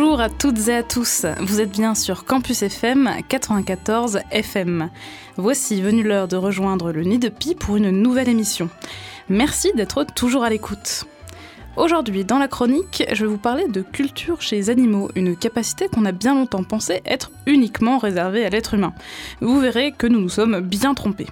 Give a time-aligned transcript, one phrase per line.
[0.00, 4.90] Bonjour à toutes et à tous, vous êtes bien sur Campus FM 94 FM.
[5.36, 8.70] Voici venue l'heure de rejoindre le Nid de Pi pour une nouvelle émission.
[9.28, 11.04] Merci d'être toujours à l'écoute.
[11.76, 15.88] Aujourd'hui, dans la chronique, je vais vous parler de culture chez les animaux, une capacité
[15.88, 18.94] qu'on a bien longtemps pensé être uniquement réservée à l'être humain.
[19.40, 21.26] Vous verrez que nous nous sommes bien trompés.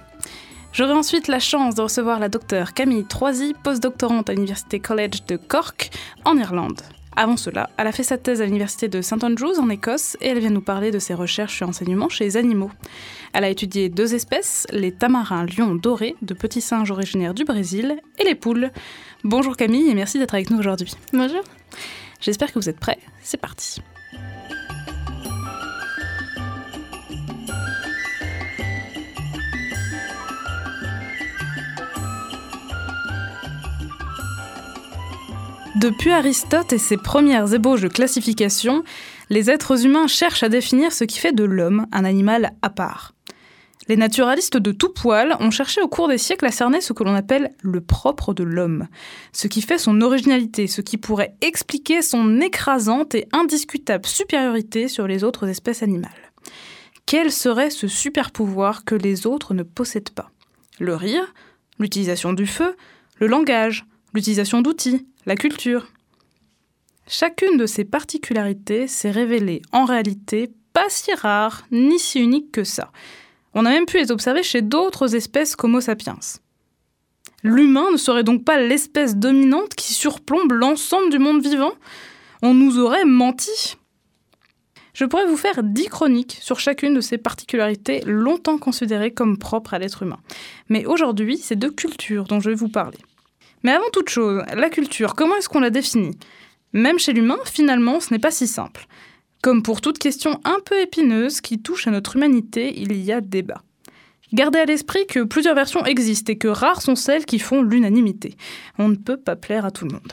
[0.73, 5.37] J'aurai ensuite la chance de recevoir la docteure Camille Troisy, postdoctorante à l'Université College de
[5.37, 5.89] Cork,
[6.25, 6.81] en Irlande.
[7.19, 10.27] Avant cela, elle a fait sa thèse à l'université de St Andrews en Écosse et
[10.27, 12.69] elle vient nous parler de ses recherches et enseignements chez les animaux.
[13.33, 17.99] Elle a étudié deux espèces, les tamarins lions dorés, de petits singes originaires du Brésil,
[18.19, 18.69] et les poules.
[19.23, 20.93] Bonjour Camille et merci d'être avec nous aujourd'hui.
[21.11, 21.41] Bonjour.
[22.21, 22.99] J'espère que vous êtes prêts.
[23.23, 23.81] C'est parti.
[35.79, 38.83] Depuis Aristote et ses premières ébauches de classification,
[39.29, 43.13] les êtres humains cherchent à définir ce qui fait de l'homme un animal à part.
[43.87, 47.03] Les naturalistes de tout poil ont cherché au cours des siècles à cerner ce que
[47.03, 48.87] l'on appelle le propre de l'homme,
[49.33, 55.05] ce qui fait son originalité, ce qui pourrait expliquer son écrasante et indiscutable supériorité sur
[55.05, 56.09] les autres espèces animales.
[57.05, 60.31] Quel serait ce super pouvoir que les autres ne possèdent pas?
[60.79, 61.35] Le rire,
[61.77, 62.75] l'utilisation du feu,
[63.19, 63.85] le langage,
[64.15, 65.85] l'utilisation d'outils, la culture.
[67.05, 72.63] Chacune de ces particularités s'est révélée en réalité pas si rare ni si unique que
[72.63, 72.91] ça.
[73.53, 76.17] On a même pu les observer chez d'autres espèces qu'Homo sapiens.
[77.43, 81.73] L'humain ne serait donc pas l'espèce dominante qui surplombe l'ensemble du monde vivant?
[82.41, 83.75] On nous aurait menti
[84.93, 89.73] Je pourrais vous faire dix chroniques sur chacune de ces particularités longtemps considérées comme propres
[89.73, 90.19] à l'être humain.
[90.69, 92.99] Mais aujourd'hui, c'est de culture dont je vais vous parler.
[93.63, 96.17] Mais avant toute chose, la culture, comment est-ce qu'on la définit?
[96.73, 98.85] Même chez l'humain, finalement, ce n'est pas si simple.
[99.41, 103.21] Comme pour toute question un peu épineuse qui touche à notre humanité, il y a
[103.21, 103.61] débat.
[104.33, 108.35] Gardez à l'esprit que plusieurs versions existent et que rares sont celles qui font l'unanimité.
[108.77, 110.11] On ne peut pas plaire à tout le monde.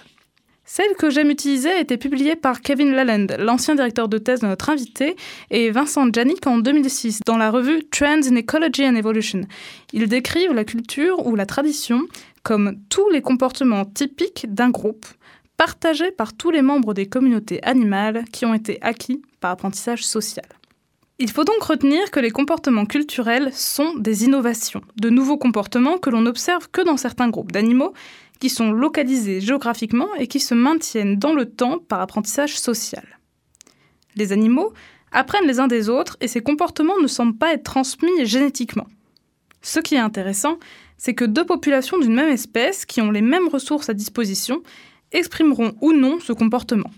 [0.66, 4.46] Celle que j'aime utiliser a été publiée par Kevin Laland, l'ancien directeur de thèse de
[4.46, 5.14] notre invité,
[5.50, 9.42] et Vincent Janik en 2006 dans la revue Trends in Ecology and Evolution.
[9.92, 12.00] Ils décrivent la culture ou la tradition
[12.44, 15.06] comme tous les comportements typiques d'un groupe,
[15.56, 20.46] partagés par tous les membres des communautés animales qui ont été acquis par apprentissage social.
[21.18, 26.10] Il faut donc retenir que les comportements culturels sont des innovations, de nouveaux comportements que
[26.10, 27.94] l'on n'observe que dans certains groupes d'animaux
[28.40, 33.18] qui sont localisés géographiquement et qui se maintiennent dans le temps par apprentissage social.
[34.16, 34.72] Les animaux
[35.12, 38.88] apprennent les uns des autres et ces comportements ne semblent pas être transmis génétiquement.
[39.62, 40.58] Ce qui est intéressant,
[40.96, 44.62] c'est que deux populations d'une même espèce qui ont les mêmes ressources à disposition
[45.12, 46.90] exprimeront ou non ce comportement.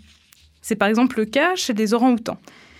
[0.62, 2.38] C'est par exemple le cas chez les orang-outans.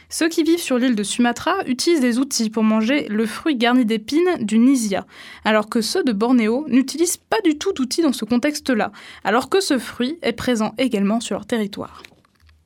[0.09, 3.84] Ceux qui vivent sur l'île de Sumatra utilisent des outils pour manger le fruit garni
[3.84, 5.05] d'épines du nisia,
[5.44, 8.93] alors que ceux de Bornéo n'utilisent pas du tout d'outils dans ce contexte-là,
[9.25, 12.03] alors que ce fruit est présent également sur leur territoire.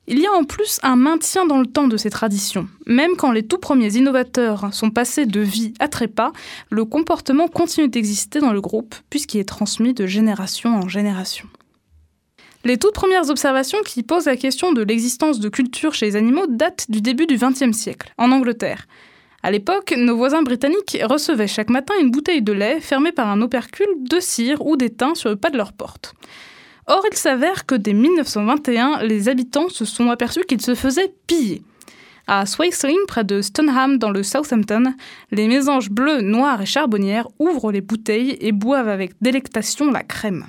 [0.07, 2.67] Il y a en plus un maintien dans le temps de ces traditions.
[2.87, 6.31] Même quand les tout premiers innovateurs sont passés de vie à trépas,
[6.69, 11.47] le comportement continue d'exister dans le groupe puisqu'il est transmis de génération en génération.
[12.63, 16.45] Les toutes premières observations qui posent la question de l'existence de culture chez les animaux
[16.47, 18.87] datent du début du XXe siècle, en Angleterre.
[19.43, 23.41] À l'époque, nos voisins britanniques recevaient chaque matin une bouteille de lait fermée par un
[23.41, 26.13] opercule de cire ou d'étain sur le pas de leur porte.
[26.93, 31.61] Or, il s'avère que dès 1921, les habitants se sont aperçus qu'ils se faisaient piller.
[32.27, 34.93] À Swaisling, près de Stoneham, dans le Southampton,
[35.31, 40.47] les mésanges bleus, noirs et charbonnières ouvrent les bouteilles et boivent avec délectation la crème.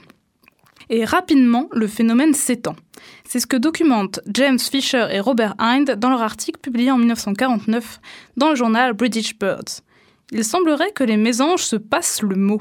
[0.90, 2.74] Et rapidement, le phénomène s'étend.
[3.22, 8.00] C'est ce que documentent James Fisher et Robert Hind dans leur article publié en 1949
[8.36, 9.82] dans le journal British Birds.
[10.32, 12.60] Il semblerait que les mésanges se passent le mot.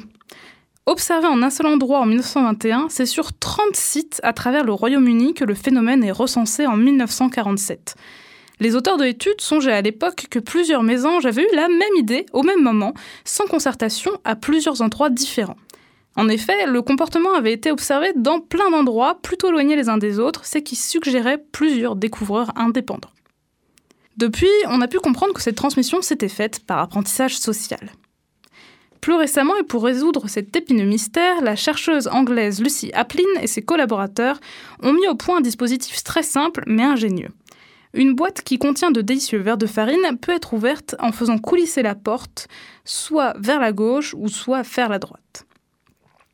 [0.88, 5.36] Observé en un seul endroit en 1921, c'est sur 30 sites à travers le Royaume-Uni
[5.36, 7.96] que le phénomène est recensé en 1947.
[8.60, 12.26] Les auteurs de l'étude songeaient à l'époque que plusieurs mésanges avaient eu la même idée
[12.34, 12.94] au même moment,
[13.26, 15.56] sans concertation, à plusieurs endroits différents.
[16.16, 20.20] En effet, le comportement avait été observé dans plein d'endroits plutôt éloignés les uns des
[20.20, 23.12] autres, ce qui suggérait plusieurs découvreurs indépendants.
[24.18, 27.92] Depuis, on a pu comprendre que cette transmission s'était faite par apprentissage social.
[29.02, 33.64] Plus récemment, et pour résoudre cet épineux mystère, la chercheuse anglaise Lucy Aplin et ses
[33.64, 34.40] collaborateurs
[34.84, 37.30] ont mis au point un dispositif très simple mais ingénieux.
[37.94, 41.82] Une boîte qui contient de délicieux verres de farine peut être ouverte en faisant coulisser
[41.82, 42.48] la porte,
[42.86, 45.46] soit vers la gauche ou soit vers la droite.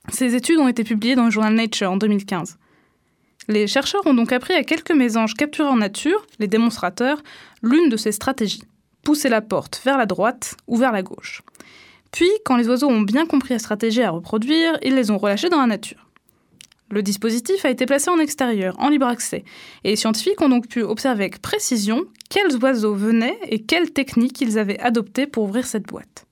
[0.09, 2.57] Ces études ont été publiées dans le journal Nature en 2015.
[3.47, 7.23] Les chercheurs ont donc appris à quelques mésanges capturés en nature, les démonstrateurs,
[7.61, 8.63] l'une de ces stratégies.
[9.03, 11.43] Pousser la porte vers la droite ou vers la gauche.
[12.11, 15.49] Puis, quand les oiseaux ont bien compris la stratégie à reproduire, ils les ont relâchés
[15.49, 16.07] dans la nature.
[16.89, 19.43] Le dispositif a été placé en extérieur, en libre accès,
[19.83, 24.39] et les scientifiques ont donc pu observer avec précision quels oiseaux venaient et quelles techniques
[24.39, 26.25] ils avaient adoptées pour ouvrir cette boîte.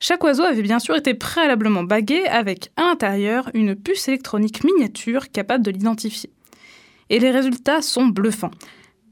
[0.00, 5.30] Chaque oiseau avait bien sûr été préalablement bagué avec à l'intérieur une puce électronique miniature
[5.30, 6.30] capable de l'identifier.
[7.08, 8.50] Et les résultats sont bluffants.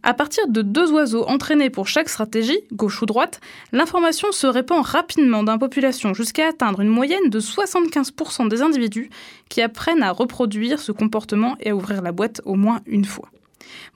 [0.07, 3.41] À partir de deux oiseaux entraînés pour chaque stratégie, gauche ou droite,
[3.73, 9.09] l'information se répand rapidement d'une population jusqu'à atteindre une moyenne de 75% des individus
[9.49, 13.31] qui apprennent à reproduire ce comportement et à ouvrir la boîte au moins une fois.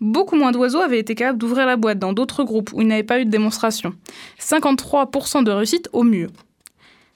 [0.01, 2.95] Beaucoup moins d'oiseaux avaient été capables d'ouvrir la boîte dans d'autres groupes où il n'y
[2.95, 3.93] avait pas eu de démonstration.
[4.41, 6.29] 53% de réussite au mieux.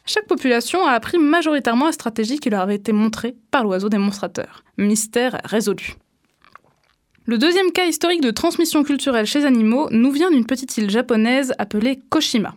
[0.05, 4.65] Chaque population a appris majoritairement la stratégie qui leur avait été montrée par l'oiseau démonstrateur.
[4.77, 5.97] Mystère résolu.
[7.25, 11.55] Le deuxième cas historique de transmission culturelle chez animaux nous vient d'une petite île japonaise
[11.57, 12.57] appelée Koshima.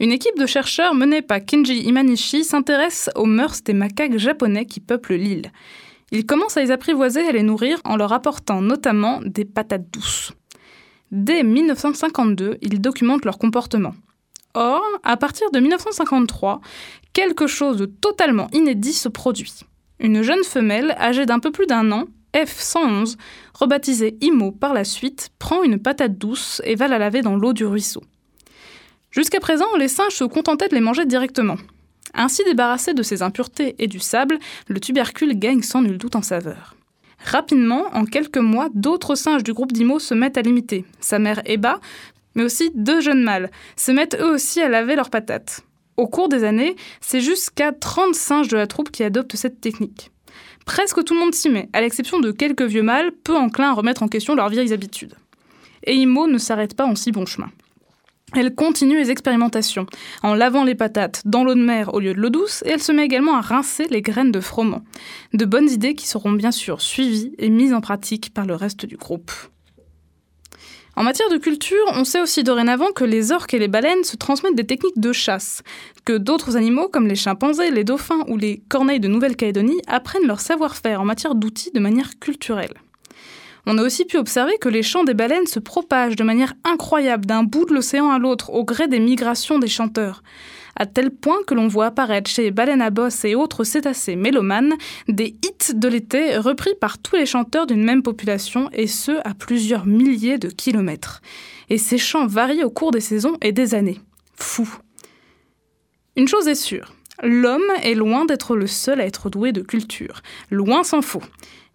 [0.00, 4.80] Une équipe de chercheurs menée par Kenji Imanishi s'intéresse aux mœurs des macaques japonais qui
[4.80, 5.52] peuplent l'île.
[6.10, 9.88] Ils commencent à les apprivoiser et à les nourrir en leur apportant notamment des patates
[9.92, 10.32] douces.
[11.12, 13.94] Dès 1952, ils documentent leur comportement.
[14.54, 16.60] Or, à partir de 1953,
[17.12, 19.54] quelque chose de totalement inédit se produit.
[20.00, 23.16] Une jeune femelle, âgée d'un peu plus d'un an, F111,
[23.58, 27.52] rebaptisée Imo par la suite, prend une patate douce et va la laver dans l'eau
[27.52, 28.02] du ruisseau.
[29.10, 31.56] Jusqu'à présent, les singes se contentaient de les manger directement.
[32.14, 34.38] Ainsi débarrassé de ces impuretés et du sable,
[34.68, 36.76] le tubercule gagne sans nul doute en saveur.
[37.24, 40.84] Rapidement, en quelques mois, d'autres singes du groupe d'Imo se mettent à l'imiter.
[41.00, 41.80] Sa mère Eba,
[42.34, 45.62] mais aussi deux jeunes mâles, se mettent eux aussi à laver leurs patates.
[45.96, 50.12] Au cours des années, c'est jusqu'à 30 singes de la troupe qui adoptent cette technique.
[50.68, 53.72] Presque tout le monde s'y met, à l'exception de quelques vieux mâles peu enclins à
[53.72, 55.14] remettre en question leurs vieilles habitudes.
[55.84, 57.50] Et Imo ne s'arrête pas en si bon chemin.
[58.36, 59.86] Elle continue les expérimentations,
[60.22, 62.82] en lavant les patates dans l'eau de mer au lieu de l'eau douce, et elle
[62.82, 64.84] se met également à rincer les graines de froment.
[65.32, 68.84] De bonnes idées qui seront bien sûr suivies et mises en pratique par le reste
[68.84, 69.32] du groupe.
[70.98, 74.16] En matière de culture, on sait aussi dorénavant que les orques et les baleines se
[74.16, 75.62] transmettent des techniques de chasse,
[76.04, 80.40] que d'autres animaux comme les chimpanzés, les dauphins ou les corneilles de Nouvelle-Calédonie apprennent leur
[80.40, 82.74] savoir-faire en matière d'outils de manière culturelle.
[83.64, 87.26] On a aussi pu observer que les chants des baleines se propagent de manière incroyable
[87.26, 90.24] d'un bout de l'océan à l'autre au gré des migrations des chanteurs
[90.78, 94.74] à tel point que l'on voit apparaître chez baleines à bosse et autres cétacés mélomanes
[95.08, 99.34] des hits de l'été repris par tous les chanteurs d'une même population, et ce à
[99.34, 101.20] plusieurs milliers de kilomètres.
[101.68, 104.00] Et ces chants varient au cours des saisons et des années.
[104.34, 104.68] Fou.
[106.16, 110.22] Une chose est sûre, l'homme est loin d'être le seul à être doué de culture.
[110.50, 111.22] Loin s'en faut.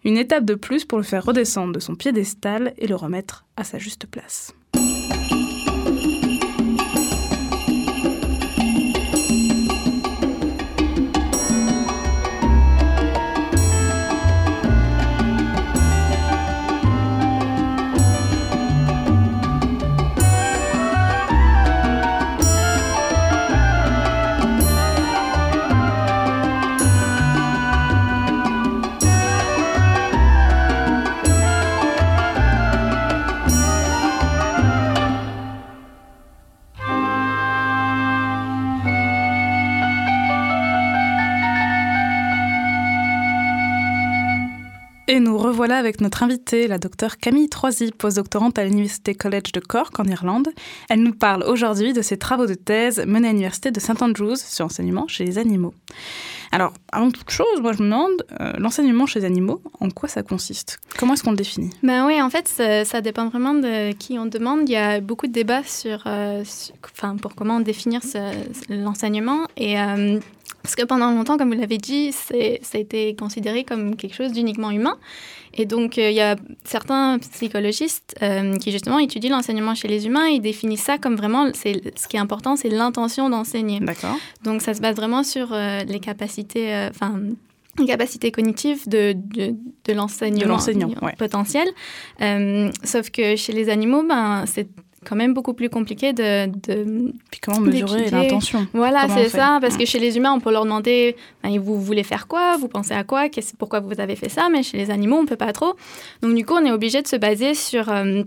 [0.04, 3.64] Une étape de plus pour le faire redescendre de son piédestal et le remettre à
[3.64, 4.54] sa juste place.
[45.06, 49.60] Et nous revoilà avec notre invitée, la docteure Camille Troisy, postdoctorante à l'Université College de
[49.60, 50.48] Cork en Irlande.
[50.88, 54.36] Elle nous parle aujourd'hui de ses travaux de thèse menés à l'Université de St Andrews
[54.36, 55.74] sur l'enseignement chez les animaux.
[56.52, 60.08] Alors, avant toute chose, moi je me demande, euh, l'enseignement chez les animaux, en quoi
[60.08, 60.78] ça consiste?
[60.98, 61.68] Comment est-ce qu'on le définit?
[61.82, 64.66] Ben oui, en fait, ça, dépend vraiment de qui on demande.
[64.66, 66.42] Il y a beaucoup de débats sur, euh,
[66.96, 68.00] enfin, pour comment définir
[68.70, 69.48] l'enseignement.
[69.58, 70.18] Et euh,
[70.64, 74.32] parce que pendant longtemps, comme vous l'avez dit, ça a été considéré comme quelque chose
[74.32, 74.96] d'uniquement humain.
[75.52, 80.06] Et donc, euh, il y a certains psychologistes euh, qui, justement, étudient l'enseignement chez les
[80.06, 83.78] humains et définissent ça comme vraiment, ce qui est important, c'est l'intention d'enseigner.
[83.80, 84.16] D'accord.
[84.42, 87.20] Donc, ça se base vraiment sur euh, les capacités, enfin,
[87.78, 89.54] les capacités cognitives de, de,
[89.84, 90.58] de l'enseignant
[91.18, 91.68] potentiel.
[92.84, 94.68] sauf que chez les animaux, ben, c'est
[95.04, 96.46] quand même beaucoup plus compliqué de...
[96.46, 98.66] de Puis comment mesurer l'intention?
[98.72, 102.02] Voilà, c'est ça, parce que chez les humains, on peut leur demander, ben, vous voulez
[102.02, 102.56] faire quoi?
[102.56, 103.28] Vous pensez à quoi?
[103.58, 104.48] Pourquoi vous avez fait ça?
[104.50, 105.74] Mais chez les animaux, on ne peut pas trop.
[106.22, 107.88] Donc du coup, on est obligé de se baser sur...
[107.90, 108.22] Euh,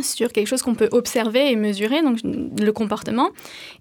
[0.00, 3.28] sur quelque chose qu'on peut observer et mesurer, donc le comportement.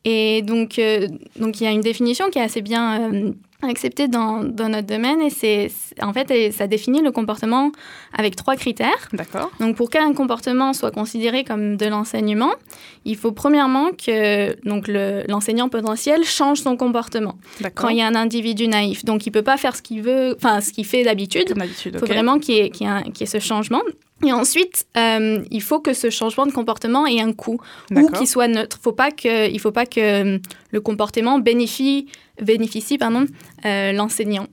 [0.04, 1.08] Et donc, euh,
[1.40, 4.88] donc il y a une définition qui est assez bien euh, acceptée dans, dans, notre
[4.88, 7.72] domaine et c'est en fait ça définit le comportement
[8.14, 9.10] avec trois critères.
[9.14, 9.52] D'accord.
[9.60, 12.52] Donc pour qu'un comportement soit considéré comme de l'enseignement,
[13.06, 17.36] il faut premièrement que donc l'enseignant potentiel change son comportement.
[17.76, 20.36] Quand il y a un individu naïf, donc il peut pas faire ce qu'il veut,
[20.36, 21.54] enfin ce qu'il fait d'habitude.
[21.86, 23.82] Il faut vraiment qu'il y, ait, qu y ait ce changement.
[24.26, 27.60] Et ensuite, euh, il faut que ce changement de comportement ait un coût
[27.92, 28.78] ou qu'il soit neutre.
[28.82, 30.40] Faut pas que, il ne faut pas que euh,
[30.72, 32.08] le comportement bénéficie,
[32.42, 33.26] bénéficie pardon,
[33.66, 34.48] euh, l'enseignant.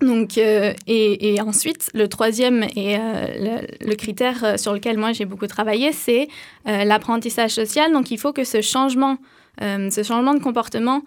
[0.00, 5.90] donc, et, et, ensuite, le troisième et le, critère sur lequel moi j'ai beaucoup travaillé,
[5.92, 6.28] c'est
[6.64, 7.92] l'apprentissage social.
[7.92, 9.18] Donc, il faut que ce changement,
[9.60, 11.02] ce changement de comportement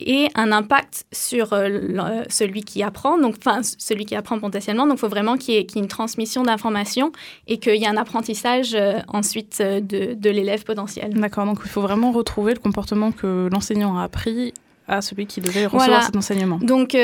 [0.00, 4.86] et un impact sur euh, celui qui apprend, donc enfin celui qui apprend potentiellement.
[4.86, 7.12] Donc, il faut vraiment qu'il y, ait une transmission d'informations
[7.46, 11.14] et qu'il y ait un apprentissage euh, ensuite euh, de, de l'élève potentiel.
[11.14, 11.46] D'accord.
[11.46, 14.52] Donc, il faut vraiment retrouver le comportement que l'enseignant a appris
[14.88, 16.58] à celui qui devait recevoir cet enseignement.
[16.62, 16.96] Donc,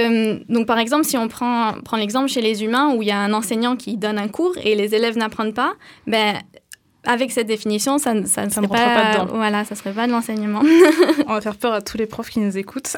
[0.49, 3.19] donc, par exemple, si on prend, prend l'exemple chez les humains où il y a
[3.19, 5.75] un enseignant qui donne un cours et les élèves n'apprennent pas,
[6.07, 6.37] ben,
[7.05, 9.27] avec cette définition, ça, ça ne serait pas, dedans.
[9.35, 10.63] Voilà, ça serait pas de l'enseignement.
[11.27, 12.97] On va faire peur à tous les profs qui nous écoutent.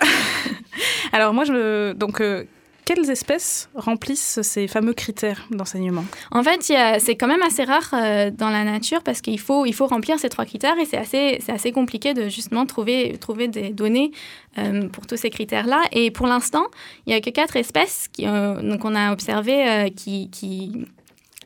[1.12, 2.44] Alors moi, je, donc, euh,
[2.84, 6.04] quelles espèces remplissent ces fameux critères d'enseignement?
[6.32, 6.61] En fait,
[7.00, 10.18] c'est quand même assez rare euh, dans la nature parce qu'il faut, il faut remplir
[10.18, 14.11] ces trois critères et c'est assez, assez compliqué de justement trouver, trouver des données
[14.58, 15.80] euh, pour tous ces critères-là.
[15.92, 16.66] Et pour l'instant,
[17.06, 20.84] il n'y a que quatre espèces qu'on a observées qui, qui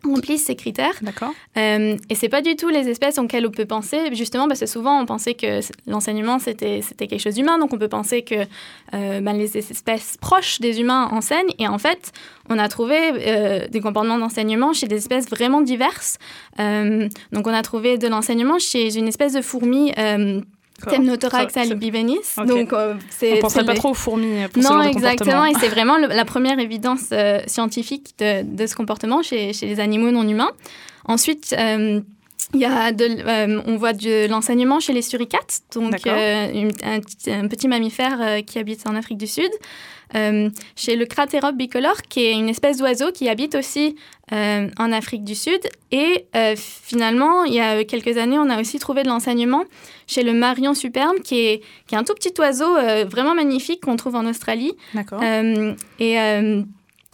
[0.04, 0.94] remplissent ces critères.
[1.02, 1.32] D'accord.
[1.56, 4.66] Euh, et c'est pas du tout les espèces auxquelles on peut penser, justement parce que
[4.66, 8.46] souvent on pensait que l'enseignement c'était c'était quelque chose d'humain, donc on peut penser que
[8.94, 11.52] euh, ben, les espèces proches des humains enseignent.
[11.58, 12.12] Et en fait,
[12.48, 16.18] on a trouvé euh, des comportements d'enseignement chez des espèces vraiment diverses.
[16.58, 19.92] Euh, donc on a trouvé de l'enseignement chez une espèce de fourmi
[20.86, 22.36] Temnothorax albivenis.
[22.46, 23.32] Donc, euh, c'est.
[23.32, 25.44] On ne penserait pas trop aux fourmis pour Non, exactement.
[25.44, 29.80] Et c'est vraiment la première évidence euh, scientifique de, de, ce comportement chez, chez, les
[29.80, 30.52] animaux non humains.
[31.04, 32.00] Ensuite, euh,
[32.54, 37.68] il y a de, on voit de l'enseignement chez les suricates, donc un, un, petit
[37.68, 39.50] mammifère qui habite en Afrique du Sud.
[40.14, 43.96] Euh, chez le cratérope bicolore, qui est une espèce d'oiseau qui habite aussi
[44.32, 45.60] euh, en Afrique du Sud.
[45.90, 49.64] Et euh, finalement, il y a quelques années, on a aussi trouvé de l'enseignement
[50.06, 52.74] chez le marion superbe, qui est, qui est un tout petit oiseau
[53.06, 54.72] vraiment magnifique qu'on trouve en Australie.
[54.94, 55.22] D'accord.
[55.22, 56.64] et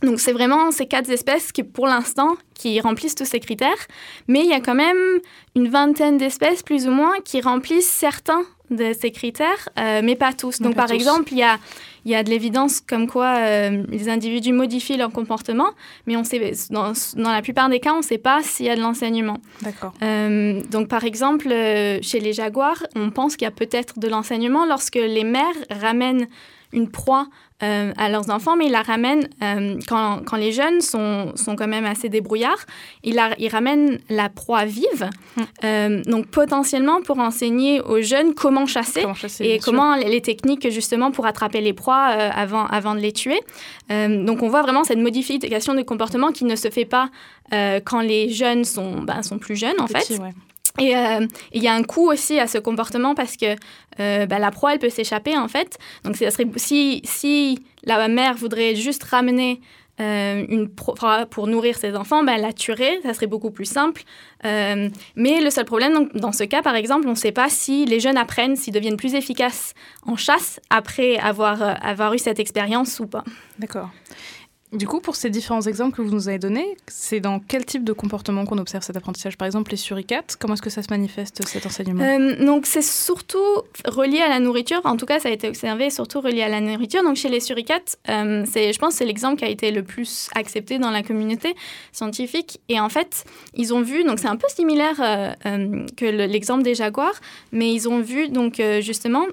[0.05, 3.87] donc c'est vraiment ces quatre espèces qui, pour l'instant, qui remplissent tous ces critères.
[4.29, 5.21] Mais il y a quand même
[5.57, 10.61] une vingtaine d'espèces, plus ou moins, qui remplissent certains de ces critères, mais pas tous.
[10.61, 11.59] Donc par exemple, il y a
[12.05, 15.71] y a de l'évidence comme quoi euh, les individus modifient leur comportement,
[16.07, 18.71] mais on sait, dans, dans la plupart des cas, on ne sait pas s'il y
[18.71, 19.39] a de l'enseignement.
[19.63, 19.95] D'accord.
[20.03, 24.09] Euh, donc, par exemple, euh, chez les jaguars, on pense qu'il y a peut-être de
[24.09, 26.29] l'enseignement lorsque les mères ramènent
[26.73, 27.29] une proie
[27.64, 31.56] euh, à leurs enfants, mais ils la ramènent, euh, quand, quand, les jeunes sont, sont,
[31.56, 32.66] quand même assez débrouillards,
[33.02, 35.42] ils, la, ils ramènent la proie vive, hmm.
[35.64, 40.21] euh, donc potentiellement pour enseigner aux jeunes comment chasser, comment chasser et comment les, les,
[40.21, 43.40] techniques justement pour attraper les proies avant, avant de les tuer.
[43.88, 47.09] donc on voit vraiment cette modification de comportement qui ne se fait pas
[47.50, 50.21] quand les jeunes sont, ben, sont plus jeunes en fait.
[50.81, 53.54] Et euh, il y a un coût aussi à ce comportement parce que
[54.00, 55.78] euh, bah, la proie, elle peut s'échapper en fait.
[56.02, 59.61] Donc ça serait, si, si la mère voudrait juste ramener
[60.00, 64.02] euh, une proie pour nourrir ses enfants, bah, la tuerait, ça serait beaucoup plus simple.
[64.43, 68.00] mais le seul problème, dans ce cas, par exemple, on ne sait pas si les
[68.00, 73.07] jeunes apprennent, s'ils deviennent plus efficaces en chasse après avoir, avoir eu cette expérience ou
[73.07, 73.23] pas.
[73.61, 73.90] D'accord.
[74.75, 77.85] Du coup, pour ces différents exemples que vous nous avez donnés, c'est dans quel type
[77.85, 79.37] de comportement qu'on observe cet apprentissage?
[79.37, 82.02] Par exemple, les suricates, comment est-ce que ça se manifeste, cet enseignement?
[82.02, 83.38] Euh, Donc, c'est surtout
[83.87, 84.81] relié à la nourriture.
[84.85, 87.04] En tout cas, ça a été observé surtout relié à la nourriture.
[87.04, 90.81] Donc, chez les suricates, euh, je pense c'est l'exemple qui a été le plus accepté
[90.81, 91.54] dans la communauté
[91.93, 92.59] scientifique.
[92.69, 96.75] Et en fait, ils ont vu, donc c'est un peu similaire euh, que l'exemple des
[96.75, 97.21] jaguars,
[97.52, 99.25] mais ils ont vu, donc justement,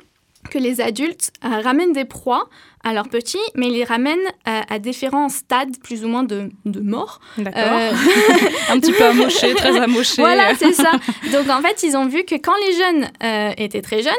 [0.49, 2.49] que les adultes ramènent des proies
[2.83, 6.79] à leurs petits, mais ils les ramènent à, différents stades plus ou moins de, de
[6.79, 7.19] mort.
[7.37, 7.61] D'accord.
[7.63, 7.91] Euh,
[8.69, 10.21] un petit peu amoché, très amoché.
[10.21, 10.91] Voilà, c'est ça.
[11.31, 14.13] Donc en fait, ils ont vu que quand les jeunes euh, étaient très jeunes,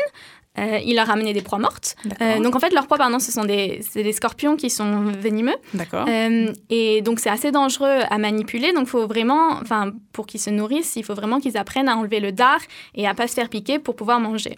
[0.58, 1.96] euh, ils leur ramenaient des proies mortes.
[2.42, 5.56] donc en fait, leurs proies, pardon, ce sont des, des scorpions qui sont venimeux.
[5.74, 6.06] D'accord.
[6.08, 8.72] et donc c'est assez dangereux à manipuler.
[8.72, 12.20] Donc faut vraiment, enfin, pour qu'ils se nourrissent, il faut vraiment qu'ils apprennent à enlever
[12.20, 12.60] le dard
[12.94, 14.56] et à pas se faire piquer pour pouvoir manger.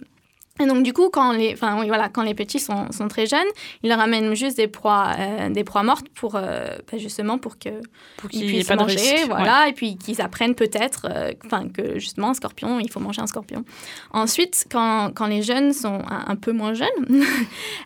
[0.60, 3.26] Et donc, du coup, quand les, enfin, oui, voilà, quand les petits sont, sont, très
[3.26, 3.40] jeunes,
[3.82, 7.58] ils leur amènent juste des proies, euh, des proies mortes pour, euh, bah, justement, pour
[7.58, 7.80] qu'ils
[8.16, 9.26] pour puissent pas manger, de risque.
[9.26, 13.20] voilà, et puis qu'ils apprennent peut-être, euh, enfin, que justement, un scorpion, il faut manger
[13.20, 13.64] un scorpion.
[14.12, 17.24] Ensuite, quand, quand les jeunes sont un, un peu moins jeunes,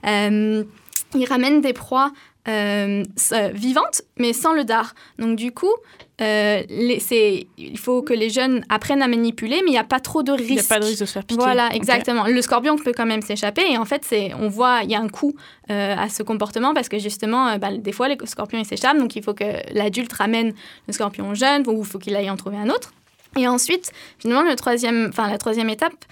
[1.15, 2.13] ils ramènent des proies
[2.49, 3.03] euh,
[3.53, 4.95] vivantes, mais sans le dard.
[5.19, 5.73] Donc du coup,
[6.21, 10.01] euh, les, il faut que les jeunes apprennent à manipuler, mais il n'y a pas
[10.01, 10.51] trop de risque.
[10.51, 11.43] Il n'y a pas de risque de se faire piquer.
[11.43, 12.23] Voilà, exactement.
[12.23, 12.33] Okay.
[12.33, 15.01] Le scorpion peut quand même s'échapper, et en fait, c'est, on voit, il y a
[15.01, 15.35] un coût
[15.71, 19.15] euh, à ce comportement, parce que justement, bah, des fois, les scorpions, ils s'échappent, donc
[19.15, 20.55] il faut que l'adulte ramène
[20.87, 22.93] le scorpion jeune, ou il faut qu'il aille en trouver un autre.
[23.37, 26.05] Et ensuite, finalement, le troisième, enfin, la troisième étape,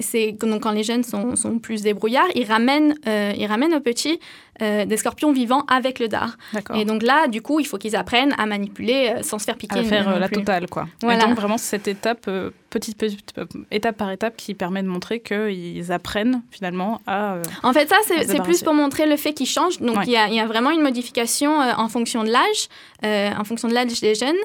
[0.00, 3.80] c'est donc quand les jeunes sont, sont plus débrouillards, ils ramènent, euh, ils ramènent aux
[3.80, 4.20] petits
[4.62, 6.36] euh, des scorpions vivants avec le dard.
[6.74, 9.56] Et donc là, du coup, il faut qu'ils apprennent à manipuler euh, sans se faire
[9.56, 9.80] piquer.
[9.80, 10.86] À faire non la totale, quoi.
[11.02, 11.22] Voilà.
[11.22, 13.34] Et donc vraiment cette étape, euh, petite, petite,
[13.70, 17.34] étape par étape, qui permet de montrer qu'ils apprennent finalement à.
[17.34, 19.78] euh, En fait, ça, c'est plus pour montrer le fait qu'ils changent.
[19.80, 20.04] Donc, Ouais.
[20.06, 22.68] il y, a, il y a vraiment une modification euh, en fonction de l'âge,
[23.04, 24.36] euh, en fonction de l'âge des jeunes.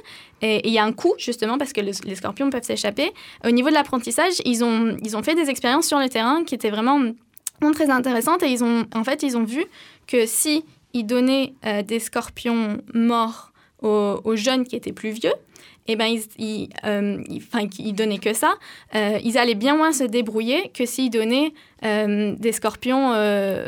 [0.41, 3.11] Et il y a un coût, justement, parce que le- les scorpions peuvent s'échapper.
[3.45, 6.53] Au niveau de l'apprentissage, ils ont, ils ont fait des expériences sur le terrain qui
[6.53, 6.99] étaient vraiment,
[7.61, 8.43] vraiment très intéressantes.
[8.43, 9.63] Et ils ont, en fait, ils ont vu
[10.07, 15.33] que si ils donnaient euh, des scorpions morts aux, aux jeunes qui étaient plus vieux,
[15.85, 18.53] et ben ils, ils, euh, ils- donnaient que ça,
[18.95, 21.51] euh, ils allaient bien moins se débrouiller que s'ils donnaient
[21.83, 23.11] euh, des scorpions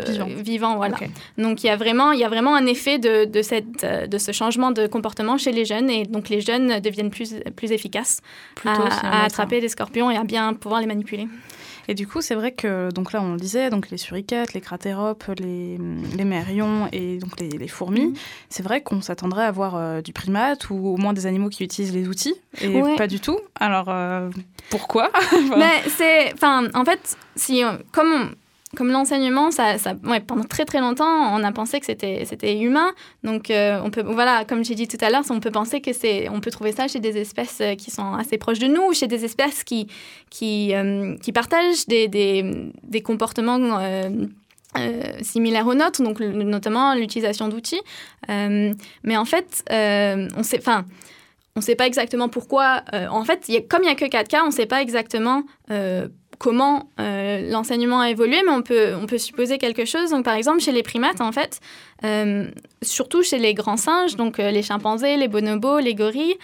[0.08, 0.28] Vivants.
[0.38, 0.98] vivants, voilà.
[1.38, 4.18] Donc il y a vraiment, il y a vraiment un effet de, de, cette, de
[4.18, 8.22] ce changement de comportement chez les jeunes et donc les jeunes deviennent plus, plus efficaces
[8.56, 11.28] Plutôt, à, finalement, à attraper des scorpions et à bien pouvoir les manipuler.
[11.88, 14.62] Et du coup, c'est vrai que donc là, on le disait, donc les suricates, les
[14.62, 15.78] cratéropes, les,
[16.18, 18.14] les mérions et donc les, les fourmis, Mhm.
[18.50, 21.64] c'est vrai qu'on s'attendrait à voir euh, du primate ou au moins des animaux qui
[21.64, 22.96] utilisent les outils, et Ouais.
[22.96, 23.38] pas du tout.
[23.60, 24.30] Alors euh,
[24.70, 25.12] pourquoi?
[25.58, 27.62] Mais c'est, enfin, en fait, si
[27.92, 28.30] comme on-
[28.76, 32.60] comme l'enseignement, ça, ça, ouais, pendant très très longtemps, on a pensé que c'était c'était
[32.60, 32.92] humain.
[33.24, 35.94] Donc euh, on peut, voilà, comme j'ai dit tout à l'heure, on peut penser que
[35.94, 38.84] c'est, on peut trouver ça chez des espèces euh, qui sont assez proches de nous,
[38.90, 39.88] ou chez des espèces qui
[40.30, 43.80] qui euh, qui partagent des des, des comportements
[45.22, 47.82] similaires aux nôtres, donc notamment l'utilisation d'outils.
[48.28, 50.86] Mais en fait, on sait, enfin.
[51.58, 52.84] On ne sait pas exactement pourquoi.
[52.92, 54.82] en fait, y a- comme il n'y a que 4 cas, on ne sait pas
[54.82, 55.44] exactement
[56.38, 60.12] comment euh, l'enseignement a évolué, mais on peut, on peut supposer quelque chose.
[60.12, 61.60] Donc, par exemple, chez les primates, en fait,
[62.04, 62.48] euh,
[62.82, 66.36] surtout chez les grands singes, donc euh, les chimpanzés, les bonobos, les gorilles,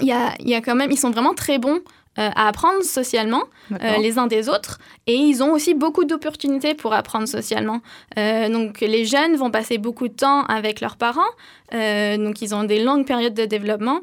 [0.00, 1.80] il y, a, y a quand même, ils sont vraiment très bons
[2.18, 6.92] à apprendre socialement euh, les uns des autres et ils ont aussi beaucoup d'opportunités pour
[6.92, 7.80] apprendre socialement.
[8.18, 11.30] Euh, donc les jeunes vont passer beaucoup de temps avec leurs parents,
[11.74, 14.00] euh, donc ils ont des longues périodes de développement.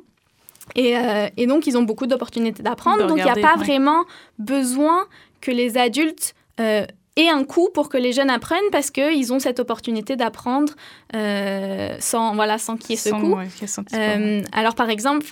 [0.75, 3.07] Et, euh, et donc, ils ont beaucoup d'opportunités d'apprendre.
[3.07, 3.63] Donc, il n'y a pas ouais.
[3.63, 4.03] vraiment
[4.39, 5.05] besoin
[5.41, 9.39] que les adultes euh, aient un coût pour que les jeunes apprennent parce qu'ils ont
[9.39, 10.73] cette opportunité d'apprendre
[11.15, 13.35] euh, sans, voilà, sans qu'il y ait ce coût.
[13.35, 13.47] ouais.
[13.93, 15.25] Euh, alors, par exemple,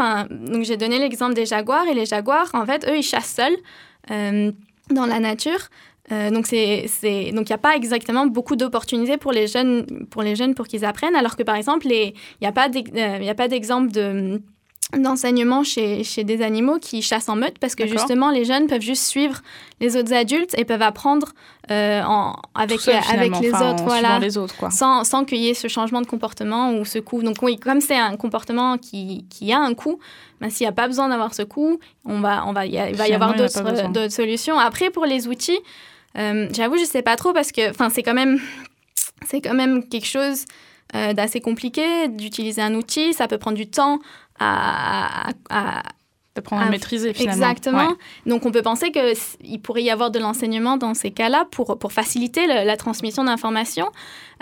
[0.62, 4.54] j'ai donné l'exemple des jaguars, et les jaguars, en fait, eux, ils chassent seuls
[4.90, 5.70] dans la nature.
[6.12, 10.54] Euh, donc, il n'y a pas exactement beaucoup d'opportunités pour les jeunes pour, les jeunes
[10.54, 14.42] pour qu'ils apprennent, alors que, par exemple, il n'y a pas d'exemple de
[14.98, 18.82] d'enseignement chez, chez des animaux qui chassent en meute parce que justement les jeunes peuvent
[18.82, 19.42] juste suivre
[19.80, 21.30] les autres adultes et peuvent apprendre
[21.72, 24.70] euh, en, avec, seul, avec les enfin, autres voilà les autres, quoi.
[24.70, 27.24] sans, sans qu'il y ait ce changement de comportement ou ce coût.
[27.24, 30.00] Donc oui, comme c'est un comportement qui, qui a un coût,
[30.42, 32.90] ben, s'il n'y a pas besoin d'avoir ce coût, on va, on va, il va
[32.90, 34.60] y Finalement, avoir y d'autres solutions.
[34.60, 35.60] Après, pour les outils,
[36.18, 38.40] euh, j'avoue, je ne sais pas trop parce que c'est quand même,
[39.32, 40.46] quand même quelque chose
[40.96, 43.14] euh, d'assez compliqué d'utiliser un outil.
[43.14, 44.00] Ça peut prendre du temps
[44.40, 45.84] à- à- à,
[46.36, 47.44] D'apprendre à maîtriser, finalement.
[47.52, 47.88] Exactement.
[47.90, 47.94] Ouais.
[48.26, 51.94] Donc, on peut penser qu'il pourrait y avoir de l'enseignement dans ces cas-là pour, pour
[51.94, 53.86] faciliter le- la transmission d'informations.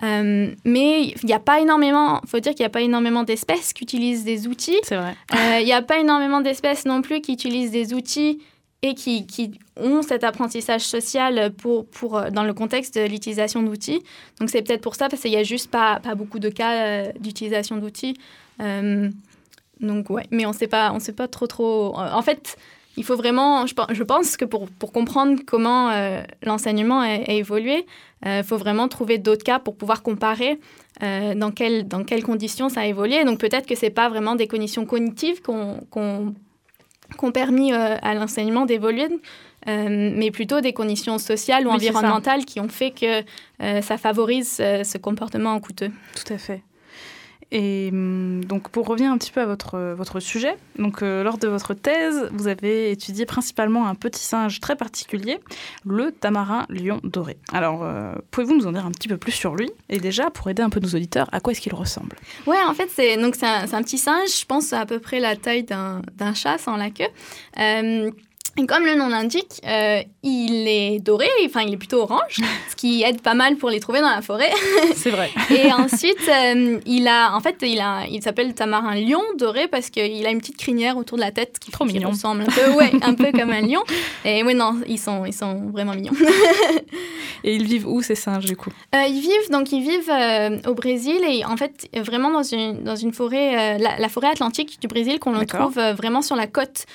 [0.02, 3.74] Euh, mais il n'y a pas énormément, faut dire qu'il n'y a pas énormément d'espèces
[3.74, 4.78] qui utilisent des outils.
[4.84, 5.18] C'est vrai.
[5.36, 8.40] Euh, Il n'y a pas énormément d'espèces non plus qui utilisent des outils
[8.84, 13.64] et qui, qui ont cet apprentissage social pour, pour, euh, dans le contexte de l'utilisation
[13.64, 14.02] d'outils.
[14.40, 16.72] Donc, c'est peut-être pour ça, parce qu'il n'y a juste pas, pas beaucoup de cas
[16.72, 18.16] euh, d'utilisation d'outils.
[18.62, 19.10] Euh,
[19.82, 22.00] donc, ouais, mais on ne sait pas, on sait pas trop, trop...
[22.00, 22.58] euh, En fait,
[22.98, 23.66] il faut vraiment...
[23.68, 27.86] Je, pen- je pense que pour, pour comprendre comment euh, l'enseignement a, a évolué,
[28.26, 30.60] il faut vraiment trouver d'autres cas pour pouvoir comparer
[31.02, 33.24] euh, dans, quelles, dans quelles conditions ça a évolué.
[33.24, 36.36] Donc, peut-être que ce n'est pas vraiment des conditions cognitives qu'on qu'on
[37.18, 39.08] qu'ont permis euh, à l'enseignement d'évoluer,
[39.68, 43.24] euh, mais plutôt des conditions sociales ou Oui, environnementales qui ont fait que
[43.62, 45.92] euh, ça favorise euh, ce comportement coûteux.
[46.16, 46.62] Tout à fait.
[47.52, 51.38] Et hum, donc, pour revenir un petit peu à votre, votre sujet, donc, euh, lors
[51.38, 55.40] de votre thèse, vous avez étudié principalement un petit singe très particulier,
[55.86, 57.38] le tamarin lion doré.
[57.52, 59.70] Alors, euh, pouvez-vous nous en dire un petit peu plus sur lui?
[59.90, 62.16] Et déjà, pour aider un peu nos auditeurs, à quoi est-ce qu'il ressemble?
[62.48, 66.34] Ouais, en fait, c'est un, petit singe, je pense à peu près la taille d'un
[66.34, 67.06] chat sans la queue.
[67.60, 68.12] Euh,
[68.58, 72.76] et comme le nom l'indique, euh, il est doré, enfin il est plutôt orange, ce
[72.76, 74.52] qui aide pas mal pour les trouver dans la forêt.
[74.94, 75.30] C'est vrai.
[75.50, 79.90] et ensuite, euh, il a, en fait, il a, il s'appelle tamarin lion doré parce
[79.90, 82.10] qu'il a une petite crinière autour de la tête qui, Trop mignon.
[82.10, 83.84] ressemble un peu, ouais, un peu comme un lion.
[84.26, 86.12] Et oui, non, ils sont, ils sont vraiment mignons.
[87.46, 88.72] et ils vivent où ces singes du coup?
[88.94, 90.12] Euh, Ils vivent donc ils vivent
[90.68, 94.80] au Brésil et en fait vraiment dans une dans une forêt, la, la, forêt atlantique
[94.82, 96.86] du Brésil qu'on le trouve vraiment sur la côte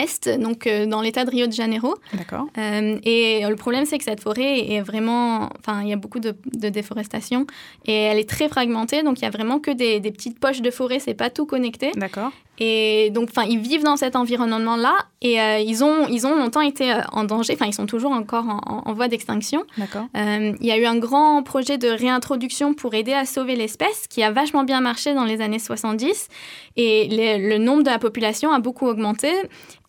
[0.00, 1.94] est, donc euh, dans l'état de Rio de Janeiro.
[2.12, 2.46] D'accord.
[2.58, 5.50] Euh, et le problème, c'est que cette forêt est vraiment.
[5.58, 6.34] Enfin, il y a beaucoup de,
[6.68, 7.46] déforestation
[7.86, 10.70] et elle est très fragmentée, donc il y a vraiment que des, petites poches de
[10.70, 11.92] forêt, c'est pas tout connecté.
[11.96, 12.30] D'accord.
[12.58, 16.60] Et donc, enfin, ils vivent dans cet environnement-là et euh, ils, ont, ils ont longtemps
[16.60, 17.54] été en danger.
[17.54, 19.64] Enfin, ils sont toujours encore en, voie d'extinction.
[19.78, 20.06] D'accord.
[20.14, 24.22] il y a eu un grand projet de réintroduction pour aider à sauver l'espèce qui
[24.22, 26.28] a vachement bien marché dans les années 70
[26.76, 29.32] et le nombre de la population a beaucoup augmenté.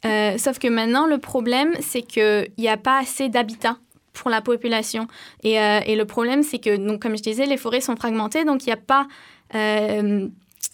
[0.05, 3.77] Euh, sauf que maintenant, le problème, c'est qu'il n'y a pas assez d'habitat
[4.11, 5.07] pour la population.
[5.43, 8.45] Et, euh, et le problème, c'est que, donc, comme je disais, les forêts sont fragmentées,
[8.45, 9.07] donc il n'y a pas...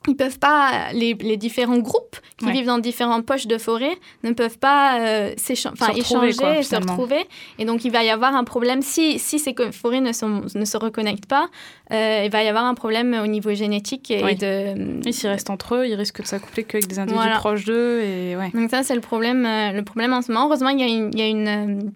[0.08, 4.32] Ils peuvent pas, les, les, différents groupes qui vivent dans différentes poches de forêt ne
[4.32, 7.28] peuvent pas euh, échanger et se retrouver.
[7.58, 10.66] Et donc, il va y avoir un problème, si, si ces forêts ne, sont, ne
[10.66, 11.50] se reconnectent pas,
[11.92, 14.10] euh, il va y avoir un problème au niveau génétique.
[14.10, 15.06] Et, de...
[15.08, 18.02] et s'ils restent entre eux, ils risquent de s'accoupler qu'avec des individus proches d'eux.
[18.02, 18.52] Et ouais.
[18.54, 20.48] Donc ça, c'est le problème, euh, le problème en ce moment.
[20.48, 21.92] Heureusement, il y a une, il y a une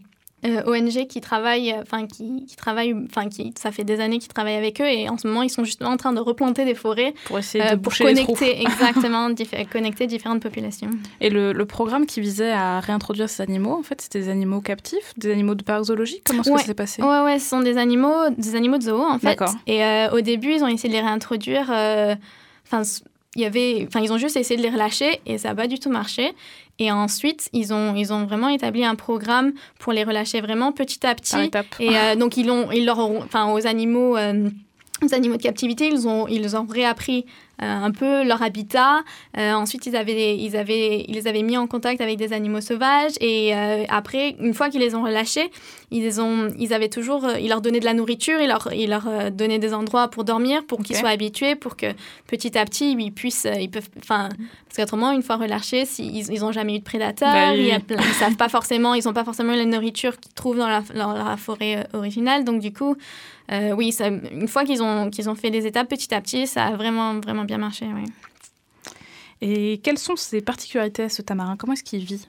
[0.45, 4.19] euh, ONG qui travaille, euh, enfin qui, qui travaille, enfin qui, ça fait des années
[4.19, 6.65] qu'ils travaillent avec eux et en ce moment ils sont justement en train de replanter
[6.65, 9.29] des forêts pour essayer de euh, pour connecter exactement,
[9.71, 10.89] connecter différentes populations.
[11.21, 14.61] Et le, le, programme qui visait à réintroduire ces animaux, en fait, c'était des animaux
[14.61, 16.23] captifs, des animaux de parc zoologique.
[16.25, 17.01] Comment ça s'est passé?
[17.01, 19.39] Ouais, ouais, ce sont des animaux, des animaux de zoo en fait.
[19.67, 21.69] Et au début, ils ont essayé de les réintroduire.
[22.65, 22.83] Enfin,
[23.35, 25.67] il y avait, enfin, ils ont juste essayé de les relâcher et ça n'a pas
[25.67, 26.33] du tout marché.
[26.79, 31.05] Et ensuite, ils ont, ils ont vraiment établi un programme pour les relâcher vraiment petit
[31.05, 31.51] à petit.
[31.79, 34.49] Et euh, donc, ils, ont, ils leur enfin, aux animaux, euh,
[35.03, 37.25] aux animaux de captivité, ils ont, ils ont réappris
[37.61, 39.03] euh, un peu leur habitat.
[39.37, 42.61] Euh, ensuite, ils, avaient, ils, avaient, ils les avaient mis en contact avec des animaux
[42.61, 43.13] sauvages.
[43.21, 45.51] Et euh, après, une fois qu'ils les ont relâchés,
[45.93, 49.31] ils, ont, ils avaient toujours, ils leur donnaient de la nourriture, ils leur, ils leur
[49.31, 51.87] donnaient des endroits pour dormir, pour qu'ils soient habitués, pour que
[52.27, 54.29] petit à petit, ils puissent, ils peuvent, enfin,
[54.67, 58.35] parce qu'autrement, une fois relâchés, ils n'ont jamais eu de prédateurs, bah ils, ne savent
[58.35, 61.87] pas forcément, ils n'ont pas forcément la nourriture qu'ils trouvent dans la, dans la forêt
[61.93, 62.43] originale.
[62.43, 62.95] Donc, du coup,
[63.51, 66.65] oui, ça, une fois qu'ils ont, qu'ils ont fait des étapes petit à petit, ça
[66.65, 67.85] a vraiment, vraiment bien marché.
[67.93, 68.05] Oui.
[69.45, 71.57] Et quelles sont ses particularités à ce tamarin?
[71.57, 72.27] Comment est-ce qu'il vit?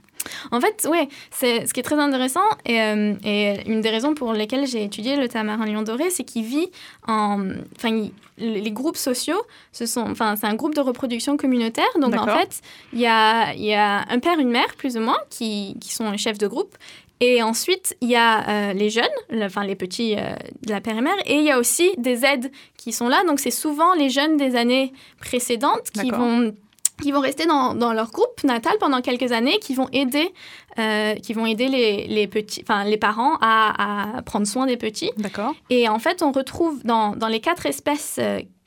[0.51, 4.15] En fait, oui, c'est ce qui est très intéressant et, euh, et, une des raisons
[4.15, 6.71] pour lesquelles j'ai étudié le tamarin lion doré, c'est qu'il vit
[7.07, 7.41] en,
[7.77, 8.09] enfin,
[8.39, 9.41] les groupes sociaux,
[9.73, 11.85] ce sont, enfin, c'est un groupe de reproduction communautaire.
[12.01, 12.61] Donc en fait,
[12.93, 16.11] il y a, y a un père, une mère, plus ou moins, qui, qui sont
[16.11, 16.77] les chefs de groupe.
[17.21, 19.05] Et ensuite, il y a euh, les jeunes,
[19.41, 22.25] enfin les petits euh, de la père et mère, et il y a aussi des
[22.25, 23.23] aides qui sont là.
[23.27, 26.53] Donc c'est souvent les jeunes des années précédentes qui vont
[27.03, 30.33] qui vont rester dans, dans, leur groupe natal pendant quelques années, qui vont aider,
[30.79, 34.77] euh, qui vont aider les, les petits, enfin les parents à, à, prendre soin des
[34.77, 35.11] petits.
[35.17, 35.55] D'accord.
[35.71, 38.21] Et en fait, on retrouve dans, dans les quatre espèces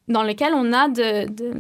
[0.08, 1.54] dans lesquelles on a de, de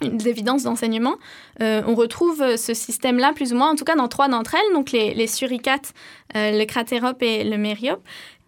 [0.00, 1.16] des évidences d'enseignement.
[1.60, 4.74] Euh, on retrouve ce système-là, plus ou moins, en tout cas dans trois d'entre elles,
[4.74, 5.92] donc les, les suricates,
[6.36, 8.02] euh, le cratérope et le mériope.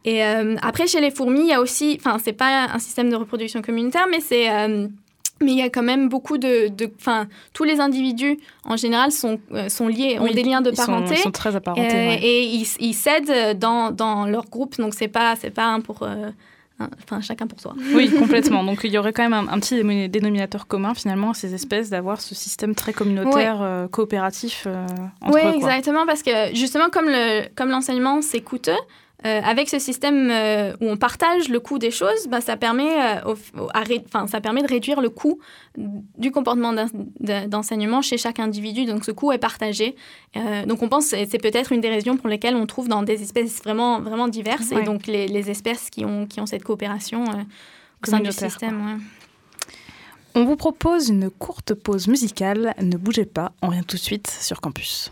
[0.04, 3.11] Et euh, après, chez les fourmis, il y a aussi, enfin, c'est pas un système
[3.11, 4.48] de reproduction communautaire, mais c'est.
[5.40, 6.70] Mais il y a quand même beaucoup de.
[6.99, 11.14] Enfin, tous les individus, en général, sont, sont liés, ont des liens de parenté.
[11.14, 12.18] Ils sont, très apparentés.
[12.22, 16.07] Et ils, ils s'aident dans, dans, leur groupe, donc c'est pas, pas un pour
[16.79, 17.75] Hein, enfin, chacun pour soi.
[17.94, 18.62] Oui, complètement.
[18.62, 22.20] Donc, il y aurait quand même un, petit dénominateur commun, finalement, à ces espèces, d'avoir
[22.20, 24.87] ce système très communautaire, euh, coopératif euh,
[25.22, 27.09] entre Oui, exactement, parce que justement, comme
[27.70, 28.72] l'enseignement, comme c'est coûteux,
[29.27, 33.17] euh, avec ce système euh, où on partage le coût des choses, bah, ça, permet,
[33.25, 33.35] euh,
[34.29, 35.41] ça permet de réduire le coût
[35.77, 36.73] du comportement
[37.49, 38.85] d'enseignement chez chaque individu.
[38.85, 39.97] Donc ce coût est partagé.
[40.67, 43.21] donc on pense que c'est peut-être une des raisons pour lesquelles on trouve dans des
[43.21, 47.25] espèces vraiment, vraiment diverses et donc les, les, espèces qui ont, qui ont cette coopération
[47.25, 49.01] au sein du système.
[50.35, 52.75] On vous propose une courte pause musicale.
[52.81, 55.11] Ne bougez pas, on revient tout de suite sur campus.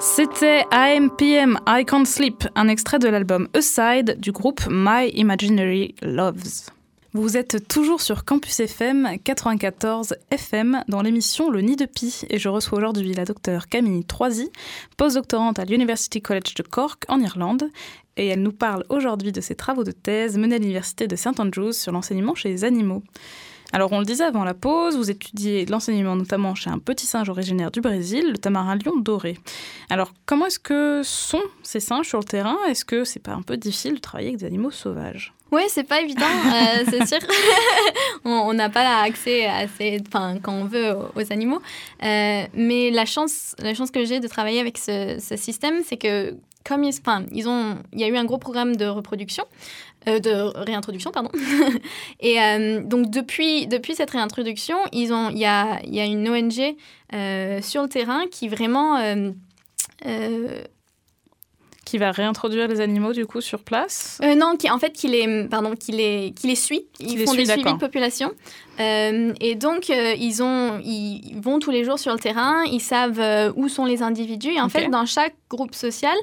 [0.00, 6.70] C'était AMPM I Can't Sleep, un extrait de l'album Aside du groupe My Imaginary Loves.
[7.12, 12.38] Vous êtes toujours sur Campus FM 94 FM dans l'émission Le Nid de Pi et
[12.38, 14.50] je reçois aujourd'hui la docteure Camille Troisy,
[14.96, 17.70] postdoctorante à l'University College de Cork en Irlande
[18.16, 21.38] et elle nous parle aujourd'hui de ses travaux de thèse menés à l'Université de St
[21.38, 23.02] Andrews sur l'enseignement chez les animaux.
[23.74, 27.28] Alors on le disait avant la pause, vous étudiez l'enseignement notamment chez un petit singe
[27.28, 29.36] originaire du Brésil, le tamarin lion doré.
[29.90, 32.56] Alors comment est-ce que sont ces singes sur le terrain?
[32.68, 35.34] Est-ce que c'est pas un peu difficile de travailler avec des animaux sauvages?
[35.50, 37.18] Oui, c'est pas évident, euh, c'est sûr.
[38.24, 41.60] on n'a pas accès à ces, enfin, quand on veut aux, animaux.
[42.04, 45.96] Euh, mais la chance, la chance que j'ai de travailler avec ce, ce système, c'est
[45.96, 49.44] que comme ils, enfin, ils ont, il y a eu un gros programme de reproduction,
[50.08, 50.30] euh, de
[50.64, 51.30] réintroduction, pardon.
[52.20, 56.76] et euh, donc depuis, depuis cette réintroduction, il y a, y a une ONG
[57.12, 58.98] euh, sur le terrain qui vraiment
[61.84, 65.08] qui va réintroduire les animaux du coup sur place euh, Non, qui, en fait, qui
[65.08, 66.86] les, pardon, qui les, qui les suit.
[67.00, 68.32] Ils font des suivis de population.
[68.80, 72.80] Euh, et donc, euh, ils, ont, ils vont tous les jours sur le terrain, ils
[72.80, 74.50] savent où sont les individus.
[74.50, 76.16] Et en fait, dans chaque groupe social,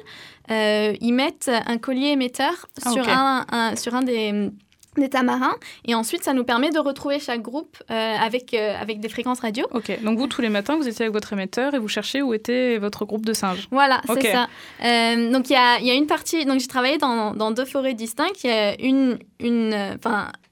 [0.48, 4.50] ils mettent un collier émetteur ah, sur, un, sur un des
[4.96, 9.00] des tamarins et ensuite ça nous permet de retrouver chaque groupe euh, avec, euh, avec
[9.00, 9.66] des fréquences radio.
[9.72, 12.34] Ok, donc vous tous les matins vous étiez avec votre émetteur et vous cherchez où
[12.34, 13.68] était votre groupe de singes.
[13.70, 14.48] Voilà, c'est ça.
[14.84, 17.64] Euh, donc il y a, y a, une partie, donc j'ai travaillé dans, dans, deux
[17.64, 18.44] forêts distinctes.
[18.44, 19.98] Il y a une, une,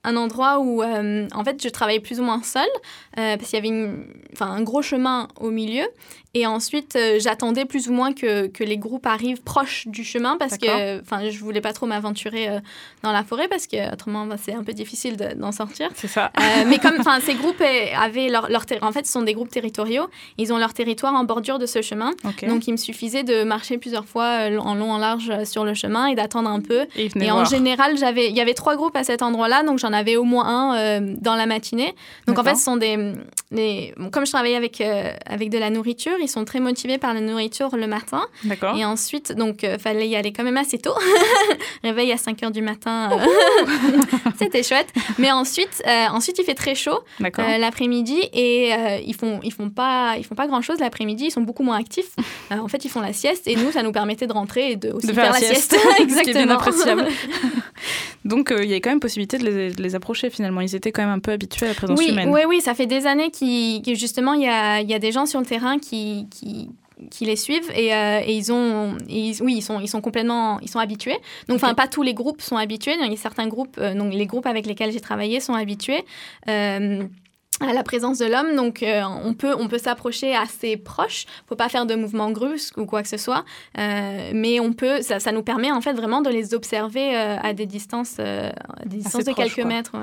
[0.05, 2.69] un endroit où en fait je travaillais plus ou moins seule
[3.15, 4.07] parce qu'il y avait une,
[4.41, 5.87] un gros chemin au milieu
[6.33, 10.37] et ensuite, euh, j'attendais plus ou moins que, que, les groupes arrivent proches du chemin
[10.37, 12.61] parce que je voulais pas trop m'aventurer euh,
[13.03, 15.89] dans la forêt parce que autrement, bah, c'est un peu difficile d'en sortir.
[15.95, 16.31] C'est ça.
[16.39, 17.61] Euh, mais comme ces groupes
[17.97, 20.09] avaient leur, leur en fait, ce sont des groupes territoriaux.
[20.39, 22.13] Ils ont leur territoire en bordure de ce chemin.
[22.47, 26.07] Donc, il me suffisait de marcher plusieurs fois en long, en large sur le chemin
[26.07, 26.87] et d'attendre un peu.
[26.95, 30.25] Et, en général, il y avait trois groupes à cet endroit-là, donc j'en avais au
[30.25, 31.95] moins un dans la matinée.
[32.27, 33.13] Donc, en fait, ce sont des,
[33.51, 37.21] des comme je travaillais avec, avec de la nourriture, ils sont très motivés par la
[37.21, 38.23] nourriture le matin.
[38.45, 38.77] D'accord.
[38.77, 40.95] Et ensuite, donc, euh, fallait y aller quand même assez tôt.
[41.85, 43.11] Réveil à 5 heures du matin.
[43.13, 43.99] Euh,
[44.39, 44.89] c'était chouette.
[45.19, 48.73] Mais ensuite, euh, ensuite, il fait très chaud l'après-midi et
[49.05, 51.27] ils font, ils font pas, ils font pas grand chose l'après-midi.
[51.27, 52.15] Ils sont beaucoup moins actifs.
[52.51, 54.91] en fait, ils font la sieste et nous, ça nous permettait de rentrer et de
[54.93, 55.77] aussi faire, la sieste.
[55.99, 56.55] Exactement.
[56.55, 57.07] appréciable.
[58.25, 60.61] Donc, il y a quand même possibilité de les, les, approcher finalement.
[60.61, 62.29] Ils étaient quand même un peu habitués à la présence oui, humaine.
[62.31, 65.27] Oui, oui, ça fait des années que justement, il y a, y a des gens
[65.27, 66.71] sur le terrain qui qui,
[67.11, 70.69] qui, les suivent et, euh, et ils ont oui ils sont ils sont complètement ils
[70.69, 71.17] sont habitués
[71.49, 74.13] donc enfin pas tous les groupes sont habitués il y a certains groupes euh, donc
[74.13, 76.05] les groupes avec lesquels j'ai travaillé sont habitués
[76.49, 77.05] euh,
[77.61, 81.27] à la présence de l'homme, donc on peut, on peut s'approcher assez proche.
[81.49, 83.45] Faut pas faire de mouvements brusques ou quoi que ce soit,
[83.77, 87.67] mais on peut, ça, ça, nous permet en fait vraiment de les observer à des
[87.67, 88.53] distances, à
[88.87, 89.95] des distances de quelques mètres.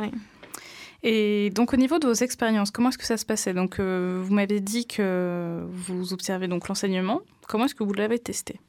[1.03, 3.53] Et donc au niveau de vos expériences, comment est-ce que ça se passait?
[3.53, 7.21] Donc euh, vous m'avez dit que vous observez donc l'enseignement.
[7.47, 8.59] Comment est-ce que vous l'avez testé?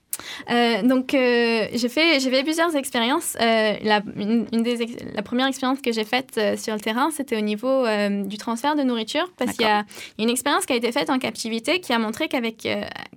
[0.50, 3.36] Euh, donc, euh, j'ai fait, fait plusieurs expériences.
[3.40, 7.40] Euh, la, une, des la première expérience que j'ai faite sur le terrain, c'était au
[7.40, 7.84] niveau
[8.24, 9.84] du transfert de nourriture, parce qu'il y, a
[10.18, 12.68] une expérience qui a été faite en captivité qui a montré qu'avec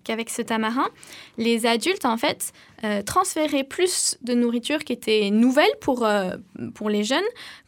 [0.04, 0.88] qu'avec ce tamarin,
[1.38, 2.54] les adultes, en fait,
[3.06, 6.08] transféraient plus de nourriture qui était nouvelle pour,
[6.74, 7.20] pour les jeunes,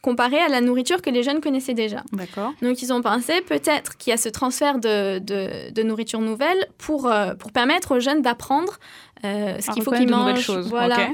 [0.02, 2.02] comparé à la nourriture que les jeunes connaissaient déjà.
[2.12, 2.52] D'accord.
[2.62, 6.66] Donc, ils ont pensé peut-être qu'il y a ce transfert de, de, de nourriture nouvelle
[6.78, 8.78] pour, pour permettre aux jeunes d'apprendre
[9.24, 10.50] ce qu'il faut qu'ils mangent.
[10.50, 11.08] Voilà.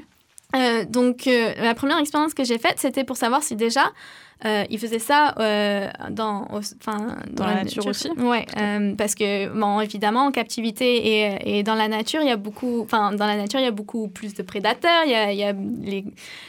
[0.56, 3.92] Euh, donc, euh, la première expérience que j'ai faite, c'était pour savoir si déjà
[4.44, 8.08] euh, il faisait ça euh, dans, enfin, dans, la, nature, aussi.
[8.16, 12.32] Ouais, euh, parce que bon, évidemment en captivité et, et, dans la nature, il y
[12.32, 15.02] a beaucoup, enfin dans la nature, il y a beaucoup plus de prédateurs.
[15.04, 16.04] Il y a, il y a les,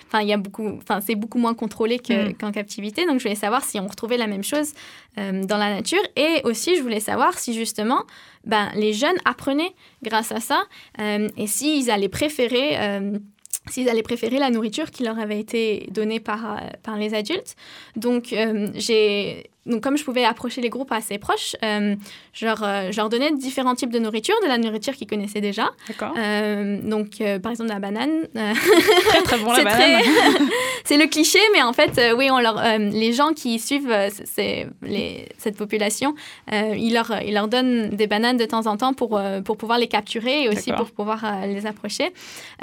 [0.07, 2.35] enfin il y a beaucoup, enfin c'est beaucoup moins contrôlé mm.
[2.39, 3.05] qu'en captivité.
[3.05, 4.73] Donc je voulais savoir si on retrouvait la même chose
[5.17, 8.05] dans la nature et aussi je voulais savoir si justement
[8.45, 10.63] ben, les jeunes apprenaient grâce à ça
[10.97, 12.77] et s'ils allaient préférer
[13.69, 17.55] s'ils allaient préférer la nourriture qui leur avait été donnée par, euh, par les adultes.
[17.95, 21.95] Donc, euh, j'ai donc, comme je pouvais approcher les groupes assez proches, euh,
[22.33, 25.69] je, leur, je, leur, donnais différents types de nourriture, de la nourriture qu'ils connaissaient déjà.
[25.87, 26.13] D'accord.
[26.83, 28.27] donc, par exemple, la banane.
[28.33, 30.01] très, très bon, la banane.
[30.83, 33.93] c'est le cliché, mais en fait, oui, on leur, les gens qui suivent
[34.81, 36.15] les, cette population,
[36.51, 39.87] ils, leur, ils leur donnent des bananes de temps en temps pour, pour pouvoir les
[39.87, 42.11] capturer et aussi pour pouvoir les approcher.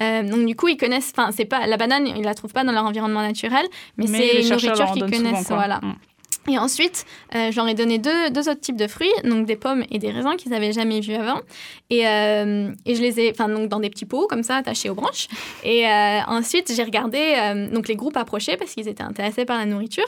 [0.01, 2.73] donc, du coup, ils connaissent, enfin, c'est pas, la banane, ils la trouvent pas dans
[2.73, 5.79] leur environnement naturel, mais, c'est une nourriture qu'ils connaissent, voilà.
[5.79, 5.95] Mm.
[6.47, 9.57] Et ensuite, euh, je leur ai donné deux, deux, autres types de fruits, donc des
[9.57, 11.41] pommes et des raisins qu'ils n'avaient jamais vus avant.
[11.91, 14.89] Et, euh, et, je les ai, enfin, donc dans des petits pots comme ça, attachés
[14.89, 15.29] aux branches.
[15.63, 19.67] Et euh, ensuite, j'ai regardé donc les groupes approchés parce qu'ils étaient intéressés par la
[19.67, 20.07] nourriture.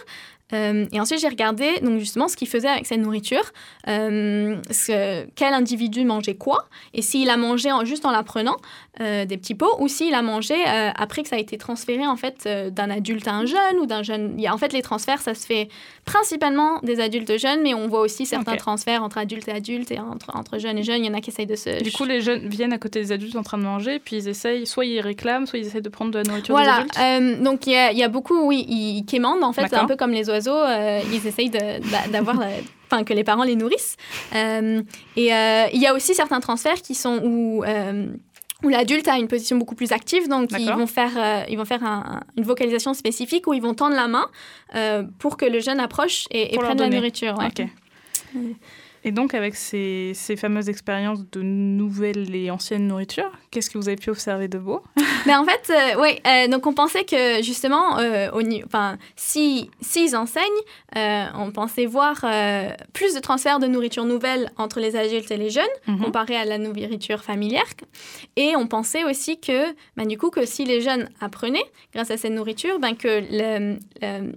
[0.52, 3.44] Euh, et ensuite, j'ai regardé donc justement ce qu'il faisait avec cette nourriture,
[3.88, 8.56] euh, ce, quel individu mangeait quoi, et s'il a mangé en, juste en la prenant
[9.00, 12.06] euh, des petits pots, ou s'il a mangé euh, après que ça a été transféré
[12.06, 14.34] en fait euh, d'un adulte à un jeune ou d'un jeune.
[14.36, 15.68] Il y a, en fait, les transferts, ça se fait
[16.04, 18.58] principalement des adultes jeunes, mais on voit aussi certains Ok.
[18.58, 21.04] transferts entre adultes et adultes et entre, entre jeunes et jeunes.
[21.04, 21.82] Il y en a qui essayent de se.
[21.82, 24.28] Du coup, les jeunes viennent à côté des adultes en train de manger, puis ils
[24.28, 27.38] essayent, soit ils réclament, soit ils essayent de prendre de la nourriture Voilà, des adultes.
[27.40, 29.96] euh, donc il y, y a beaucoup, oui, ils, quémandent en fait, c'est un peu
[29.96, 32.48] comme les oiseaux, euh, ils essayent d'avoir, la-
[32.90, 33.96] enfin que les parents les nourrissent.
[34.34, 34.82] Euh,
[35.16, 38.06] et euh, il y a aussi certains transferts qui sont où, euh,
[38.62, 41.64] où l'adulte a une position beaucoup plus active, donc ils vont faire, euh, ils vont
[41.64, 44.26] faire un- un- une vocalisation spécifique où ils vont tendre la main
[44.74, 47.34] euh, pour que le jeune approche et, et prenne la nourriture.
[47.38, 47.46] ouais.
[49.02, 53.88] Et donc, avec ces, ces fameuses expériences de nouvelles et anciennes nourritures, qu'est-ce que vous
[53.88, 54.82] avez pu observer de beau?
[55.26, 58.98] Mais en fait, euh, oui, euh, donc on pensait que justement, euh, au ni- enfin,
[59.16, 60.44] si s'ils enseignent,
[60.96, 62.16] euh, on pensait voir
[62.92, 66.00] plus de transferts de nourriture nouvelle entre les adultes et les jeunes, Mhm.
[66.04, 67.64] comparé à la nourriture familière.
[68.36, 72.16] Et on pensait aussi que, ben, du coup, que si les jeunes apprenaient grâce à
[72.18, 74.32] cette nourriture, ben, que le- le-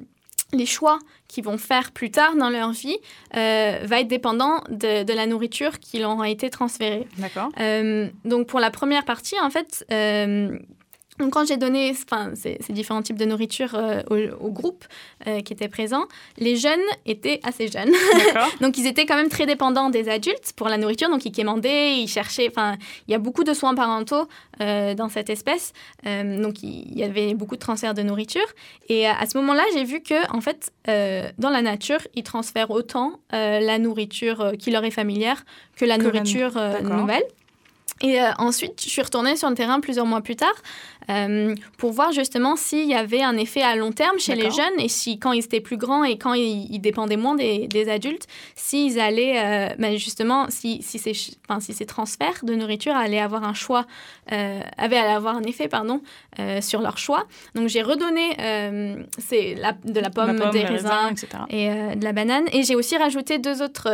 [0.54, 2.98] les choix qu'ils vont faire plus tard dans leur vie
[3.36, 7.08] euh, va être dépendant de, de la nourriture qui leur a été transférée.
[7.18, 7.50] D'accord.
[7.60, 10.58] Euh, donc pour la première partie, en fait, euh,
[11.20, 14.84] donc quand j'ai donné enfin, ces, ces différents types de nourriture euh, au, au groupe
[15.28, 16.06] euh, qui était présent,
[16.38, 17.92] les jeunes étaient assez jeunes.
[18.62, 21.10] Donc ils étaient quand même très dépendants des adultes pour la nourriture.
[21.10, 22.48] Donc ils quémandaient, ils cherchaient.
[22.50, 24.28] Enfin, il y a beaucoup de soins parentaux
[24.62, 25.74] euh, dans cette espèce.
[26.04, 28.46] Donc il y avait beaucoup de transferts de nourriture.
[28.90, 30.74] Et à ce moment-là, j'ai vu que en fait,
[31.38, 35.46] dans la nature, ils transfèrent autant la nourriture qui leur est familière
[35.76, 37.24] que la Que nourriture nouvelle.
[38.04, 40.54] Et euh, ensuite, je suis retournée sur le terrain plusieurs mois plus tard
[41.10, 44.78] euh, pour voir justement s'il y avait un effet à long terme chez les jeunes
[44.78, 47.90] et si, quand ils étaient plus grands et quand ils, ils dépendaient moins des, des
[47.90, 49.40] adultes, s'ils allaient,
[49.72, 51.14] euh, ben, justement, si, si, ces,
[51.48, 53.86] enfin, si ces transferts de nourriture allaient avoir un choix,
[54.28, 56.02] avaient à avoir un effet, pardon,
[56.62, 57.26] sur leur choix.
[57.56, 61.28] Donc, j'ai redonné la, de la pomme, La pomme, des les raisins, etc.
[61.50, 62.46] et de la banane.
[62.52, 63.90] Et j'ai aussi rajouté deux autres,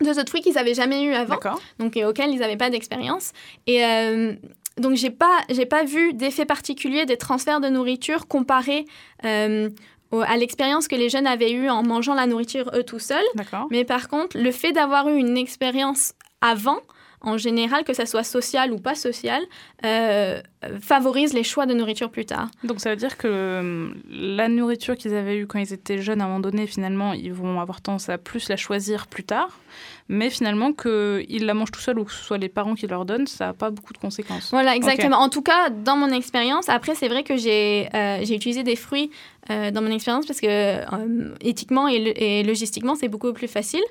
[0.00, 1.34] deux autres fruits qu'ils n'avaient jamais eu avant
[1.78, 3.32] donc et auxquels ils n'avaient pas d'expérience.
[3.66, 4.34] Et euh,
[4.78, 8.84] donc j'ai pas j'ai pas vu d'effet particulier des transferts de nourriture comparé
[9.24, 9.70] euh,
[10.12, 13.24] au- à l'expérience que les jeunes avaient eue en mangeant la nourriture eux tout seuls.
[13.70, 16.78] Mais par contre, le fait d'avoir eu une expérience avant,
[17.26, 19.42] en général, que ça soit social ou pas social,
[19.84, 20.40] euh,
[20.80, 22.48] favorise les choix de nourriture plus tard.
[22.62, 26.20] Donc ça veut dire que euh, la nourriture qu'ils avaient eue quand ils étaient jeunes,
[26.20, 29.58] à un moment donné, finalement, ils vont avoir tendance à plus la choisir plus tard.
[30.08, 33.04] Mais finalement, qu'ils la mangent tout seuls ou que ce soit les parents qui leur
[33.04, 34.50] donnent, ça n'a pas beaucoup de conséquences.
[34.52, 35.16] Voilà, exactement.
[35.16, 38.76] En tout cas, dans mon expérience, après, c'est vrai que j'ai euh, j'ai utilisé des
[38.76, 39.10] fruits
[39.50, 43.48] euh, dans mon expérience parce que euh, éthiquement et, le- et logistiquement, c'est beaucoup plus
[43.48, 43.82] facile.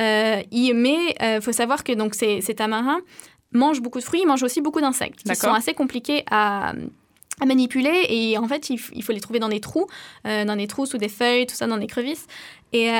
[0.00, 3.00] Euh, il- mais il faut savoir que donc, ces, ces tamarins
[3.52, 5.50] mangent beaucoup de fruits, ils mangent aussi beaucoup d'insectes qui D'accord.
[5.50, 6.72] sont assez compliqués à
[7.42, 9.86] à manipuler et en fait il, faut les trouver dans des trous
[10.26, 12.26] dans des trous sous des feuilles tout ça dans des crevisses
[12.74, 12.90] et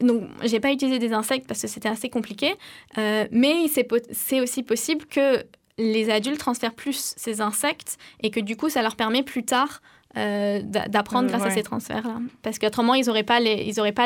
[0.00, 2.54] donc j'ai pas utilisé des insectes parce que c'était assez compliqué
[2.98, 5.42] euh, mais c'est po- c'est aussi possible que
[5.78, 9.82] les adultes transfèrent plus ces insectes et que du coup ça leur permet plus tard
[10.16, 12.16] euh, d'a- d'apprendre grâce à ces transferts-là.
[12.42, 13.40] Parce qu'autrement, ils n'auraient pas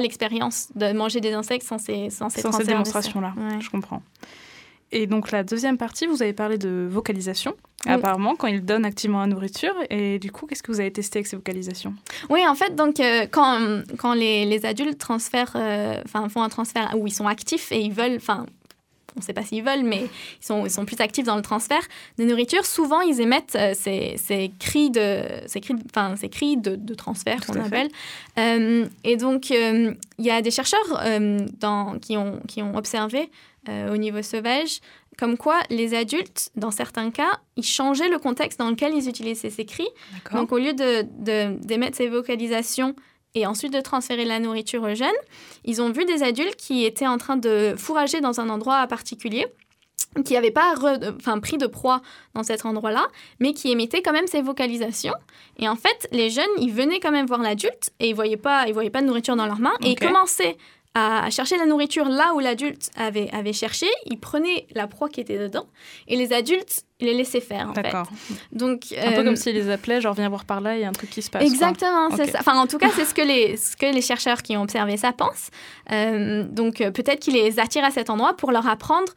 [0.01, 3.61] l'expérience de manger des insectes sans ces, sans ces Sans ces démonstrations-là, Ouais.
[3.61, 4.03] je comprends.
[4.93, 7.55] Et donc la deuxième partie, vous avez parlé de vocalisation,
[7.87, 7.93] Oui.
[7.93, 9.75] apparemment, quand ils donnent activement la nourriture.
[9.91, 11.93] Et du coup, qu'est-ce que vous avez testé avec ces vocalisations?
[12.31, 16.95] Oui, en fait, donc, euh, quand, quand les, les adultes transfèrent, euh, font un transfert
[16.97, 18.47] où ils sont actifs et ils veulent, enfin,
[19.17, 20.03] on ne sait pas s'ils veulent, mais
[20.41, 21.81] ils sont, ils sont plus actifs dans le transfert
[22.19, 26.57] de nourriture, souvent, ils émettent euh, ces, ces cris de, ces cris, enfin, ces cris
[26.57, 27.89] de, de transfert qu'on appelle.
[28.39, 31.03] Euh, et donc, euh, il y a des chercheurs
[31.59, 33.31] dans, qui, ont, qui ont observé
[33.69, 34.81] au niveau sauvage
[35.19, 39.49] comme quoi les adultes, dans certains cas, ils changeaient le contexte dans lequel ils utilisaient
[39.49, 39.89] ces cris.
[40.37, 42.95] Donc, au lieu de- de- d'émettre ces vocalisations
[43.37, 45.21] et ensuite de transférer la nourriture aux jeunes,
[45.65, 49.47] ils ont vu des adultes qui étaient en train de fourrager dans un endroit particulier
[50.25, 52.01] qui n'avaient pas re- enfin, pris de proie
[52.35, 53.07] dans cet endroit-là,
[53.39, 55.13] mais qui émettaient quand même ces vocalisations.
[55.59, 58.39] Et en fait, les jeunes, ils venaient quand même voir l'adulte et ils ne voyaient,
[58.39, 60.57] pas- ils voyaient pas de nourriture dans leurs mains et ils commençaient
[60.95, 63.87] à chercher la nourriture là où l'adulte avait, avait cherché.
[64.07, 65.67] Ils prenaient la proie qui était dedans
[66.09, 67.73] et les adultes les laissaient faire.
[67.73, 68.09] D'accord.
[68.53, 70.85] Donc un peu comme euh, s'ils les appelaient, genre viens voir par là, il y
[70.85, 71.45] a un truc qui se passe.
[71.45, 72.39] Exactement, c'est ça.
[72.41, 74.97] Enfin, en tout cas, c'est ce que les ce que les chercheurs qui ont observé
[74.97, 75.51] ça pensent.
[75.93, 79.13] Euh, donc euh, peut-être qu'ils les attirent à cet endroit pour leur apprendre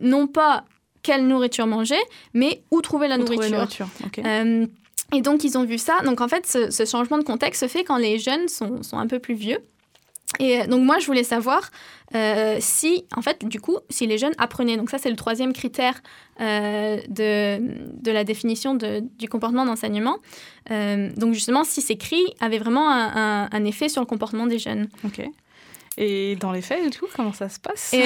[0.00, 0.64] non pas
[1.02, 2.00] quelle nourriture manger,
[2.34, 3.66] mais où trouver la nourriture.
[5.12, 6.00] et donc, ils ont vu ça.
[6.04, 8.98] Donc, en fait, ce, ce, changement de contexte se fait quand les jeunes sont, sont
[8.98, 9.58] un peu plus vieux.
[10.38, 11.70] Et donc moi, je voulais savoir
[12.14, 14.76] euh, si, en fait, du coup, si les jeunes apprenaient.
[14.76, 16.00] Donc ça, c'est le troisième critère
[16.40, 17.60] euh, de,
[18.00, 20.18] de la définition de, du comportement d'enseignement.
[20.70, 24.58] Euh, donc justement, si ces cris avaient vraiment un, un, effet sur le comportement des
[24.58, 24.88] jeunes.
[25.04, 25.22] Ok.
[26.00, 27.92] Et dans les faits, du coup, comment ça se passe?
[27.92, 28.04] Et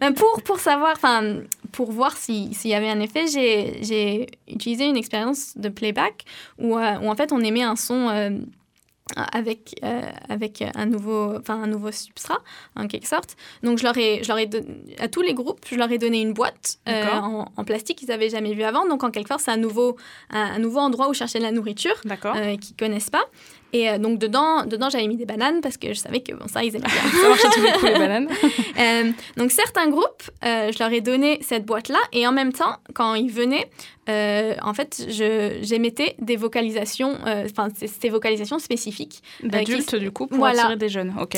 [0.16, 1.40] pour, pour savoir, enfin,
[1.72, 6.24] pour voir s'il y avait un effet, j'ai utilisé une expérience de playback
[6.58, 8.08] où, où, en fait, on émet un son
[9.16, 12.38] avec, euh, avec un, nouveau, enfin, un nouveau substrat,
[12.74, 13.36] en quelque sorte.
[13.62, 14.48] Donc, je leur ai, je leur ai
[14.98, 18.30] à tous les groupes, je leur ai donné une boîte euh, en, plastique qu'ils n'avaient
[18.30, 18.86] jamais vu avant.
[18.88, 19.96] Donc, en quelque sorte, c'est un nouveau,
[20.30, 23.24] un, nouveau endroit où chercher de la nourriture euh, qu'ils ne connaissent pas.
[23.74, 26.46] Et euh, donc, dedans, dedans j'avais mis des bananes parce que je savais que bon,
[26.46, 27.10] ça, ils aimaient bien.
[27.22, 28.28] ça marchait les bananes.
[28.76, 31.98] Euh, donc, certains groupes, euh, je leur ai donné cette boîte-là.
[32.12, 33.70] Et en même temps, quand ils venaient,
[34.08, 39.22] en fait, j'émettais des vocalisations, enfin, ces vocalisations spécifiques.
[39.42, 41.14] D'adultes, du coup, pour attirer des jeunes.
[41.20, 41.36] OK.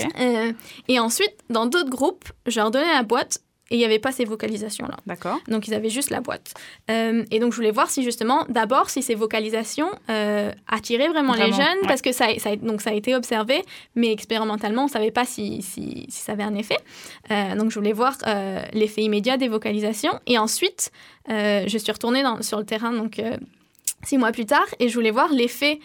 [0.88, 3.40] et ensuite, dans d'autres groupes, je leur donnais la boîte
[3.70, 4.96] et il n'y avait pas ces vocalisations-là.
[5.06, 5.38] D'accord.
[5.48, 6.54] Donc, ils avaient juste la boîte.
[6.88, 11.34] Euh, et donc, je voulais voir si, justement, d'abord, si ces vocalisations euh, attiraient vraiment,
[11.34, 13.64] les jeunes, parce que ça, ça, donc, ça a été observé,
[13.96, 16.78] mais expérimentalement, on ne savait pas si, si, si, ça avait un effet.
[17.32, 18.16] Euh, donc, je voulais voir
[18.72, 20.20] l'effet immédiat des vocalisations.
[20.28, 20.92] Et ensuite,
[21.28, 23.20] je suis retournée dans, sur le terrain, donc
[24.04, 25.80] six mois plus tard, et je voulais voir l'effet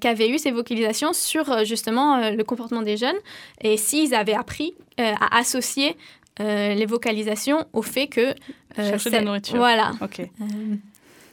[0.00, 3.16] qu'avaient eu ces vocalisations sur justement le comportement des jeunes
[3.60, 5.96] et s'ils avaient appris à associer
[6.40, 8.30] euh, les vocalisations au fait que...
[8.30, 8.34] Euh,
[8.90, 9.56] Chercher de la nourriture.
[9.56, 9.92] Voilà.
[10.00, 10.20] Ok.
[10.20, 10.24] Euh,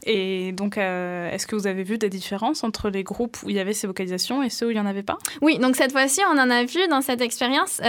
[0.06, 3.60] et donc, est-ce que vous avez vu des différences entre les groupes où il y
[3.60, 5.18] avait ces vocalisations et ceux où il n'y en avait pas?
[5.42, 7.82] Oui, donc cette fois-ci, on en a vu dans cette expérience.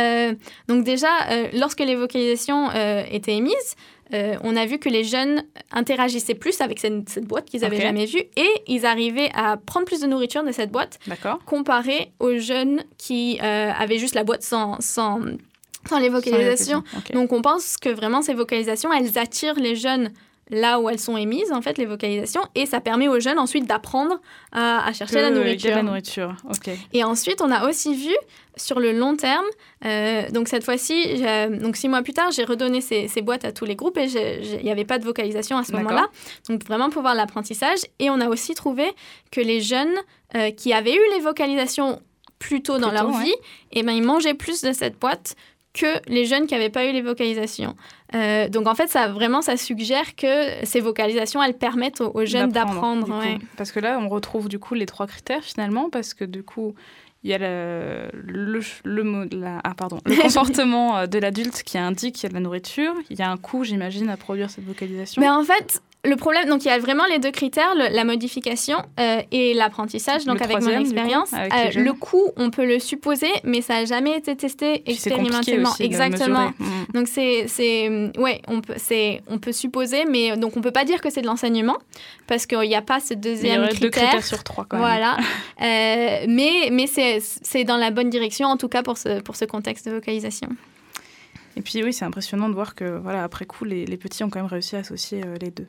[0.67, 1.09] donc déjà,
[1.53, 2.73] lorsque les vocalisations
[3.09, 3.77] étaient émises,
[4.11, 8.25] on a vu que les jeunes interagissaient plus avec cette, boîte qu'ils n'avaient jamais vue
[8.37, 10.99] et ils arrivaient à prendre plus de nourriture de cette boîte
[11.47, 15.21] comparé aux jeunes qui avaient juste la boîte sans, sans,
[15.97, 16.85] les vocalisations.
[17.15, 20.11] Donc on pense que vraiment ces vocalisations, elles attirent les jeunes
[20.51, 23.67] là où elles sont émises, en fait, les vocalisations, et ça permet aux jeunes ensuite
[23.67, 24.21] d'apprendre
[24.53, 25.71] à, chercher la nourriture.
[25.71, 26.35] La nourriture.
[26.93, 28.15] Et ensuite, on a aussi vu
[28.57, 29.45] sur le long terme,
[29.85, 31.23] euh, donc cette fois-ci,
[31.61, 34.65] donc six mois plus tard, j'ai redonné ces, boîtes à tous les groupes et il
[34.65, 36.09] n'y avait pas de vocalisation à ce moment-là.
[36.49, 37.81] Donc vraiment pour voir l'apprentissage.
[37.99, 38.91] Et on a aussi trouvé
[39.31, 39.95] que les jeunes
[40.35, 42.01] euh, qui avaient eu les vocalisations
[42.39, 43.35] plus tôt dans leur vie,
[43.73, 45.35] et eh ben, ils mangeaient plus de cette boîte
[45.75, 47.75] que les jeunes qui n'avaient pas eu les vocalisations.
[48.15, 52.51] Euh, donc en fait, ça vraiment, ça suggère que ces vocalisations, elles permettent aux, jeunes
[52.51, 53.23] d'apprendre.
[53.57, 56.75] Parce que là, on retrouve du coup les trois critères finalement, parce que du coup,
[57.25, 62.15] il y a le, le, le, ah, pardon, le comportement euh, de l'adulte qui indique
[62.15, 62.95] qu'il y a de la nourriture.
[63.11, 65.21] Il y a un coût, j'imagine, à produire cette vocalisation.
[65.21, 68.79] Mais en fait, le problème, donc il y a vraiment les deux critères, la modification
[69.01, 70.25] euh, et l'apprentissage.
[70.27, 74.17] Donc avec mon expérience, euh, le coût, on peut le supposer, mais ça n'a jamais
[74.17, 75.75] été testé expérimentalement.
[75.81, 76.53] Exactement.
[76.59, 76.93] Mm.
[76.95, 80.85] Donc c'est, c'est, ouais, on peut, c'est, on peut supposer, mais donc on peut pas
[80.85, 81.77] dire que c'est de l'enseignement
[82.29, 83.81] parce qu'il n'y a pas ce deuxième il y critère.
[83.81, 84.67] Deux critères sur trois.
[84.69, 84.87] Quand même.
[84.87, 85.17] Voilà.
[85.63, 89.35] euh, mais mais c'est, c'est dans la bonne direction en tout cas pour ce pour
[89.35, 90.49] ce contexte de vocalisation.
[91.59, 94.39] Et puis oui, c'est impressionnant de voir que voilà, après coup, les, petits ont quand
[94.39, 95.67] même réussi à associer euh, les deux.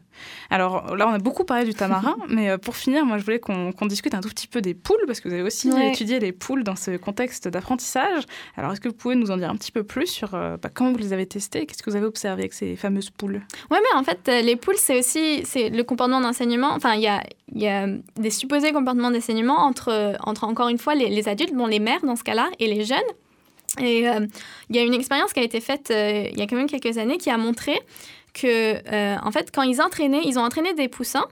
[0.51, 3.39] Alors là, on a beaucoup parlé du tamarin, mais euh, pour finir, moi, je voulais
[3.39, 6.31] qu'on discute un tout petit peu des poules, parce que vous avez aussi étudié les
[6.31, 8.25] poules dans ce contexte d'apprentissage.
[8.55, 10.69] Alors, est-ce que vous pouvez nous en dire un petit peu plus sur euh, bah,
[10.71, 11.65] comment vous les avez testées?
[11.65, 13.41] Qu'est-ce que vous avez observé avec ces fameuses poules?
[13.71, 16.69] Oui, mais en fait, les poules, c'est aussi le comportement d'enseignement.
[16.75, 20.93] Enfin, il y a, y a, des supposés comportements d'enseignement entre, entre, encore une fois,
[20.93, 22.99] les, les adultes, bon, les mères dans ce cas-là, et les jeunes.
[23.77, 24.25] Et euh,
[24.69, 26.69] il y a une expérience qui a été faite euh, il y a quand même
[26.69, 27.79] quelques années qui a montré
[28.33, 31.25] que, euh, en fait, quand ils entraînaient, ils ont entraîné des poussins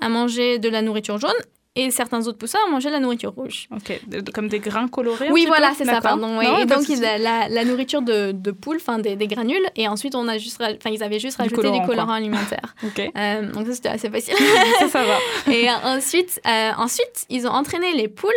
[0.00, 1.34] à manger de la nourriture jaune
[1.76, 3.68] et certains autres poussins à manger de la nourriture rouge.
[3.74, 4.00] Ok,
[4.32, 6.40] comme des grains colorés Oui, voilà, c'est ça, pardon.
[6.40, 10.28] et donc, la, la, nourriture de, de poule, enfin des, des, granules, et ensuite, on
[10.28, 12.76] a juste, enfin, ils avaient juste rajouté des colorants alimentaires.
[12.84, 13.12] ok.
[13.52, 14.34] donc, ça, c'était assez facile.
[14.78, 15.52] ça, ça va.
[15.52, 16.40] Et ensuite,
[16.78, 18.30] ensuite, ils ont entraîné les poules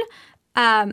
[0.56, 0.88] à,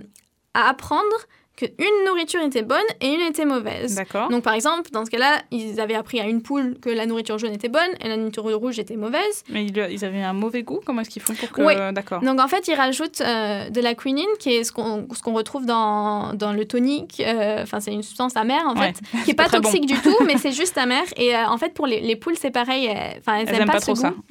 [0.53, 1.17] à apprendre
[1.57, 3.95] qu'une nourriture était bonne et une était mauvaise.
[3.95, 4.29] D'accord.
[4.29, 7.39] Donc, par exemple, dans ce cas-là, ils avaient appris à une poule que la nourriture
[7.39, 9.45] jaune était bonne et la nourriture rouge était mauvaise.
[9.51, 11.63] Mais ils, ils avaient un mauvais goût Comment est-ce qu'ils font pour que.
[11.63, 11.75] Oui.
[11.93, 12.21] D'accord.
[12.23, 15.65] Donc, en fait, ils rajoutent euh, de la quinine, qui est ce qu'on qu'on retrouve
[15.65, 17.23] dans, dans le tonique.
[17.25, 18.93] euh, Enfin, c'est une substance amère, en Ouais.
[18.93, 19.61] fait, qui est pas bon.
[19.61, 21.05] toxique du tout, mais c'est juste amer.
[21.17, 22.89] Et euh, en fait, pour les, les poules, c'est pareil.
[22.89, 24.11] euh, Enfin, elles, Elles aiment pas, trop ça.
[24.11, 24.23] goût.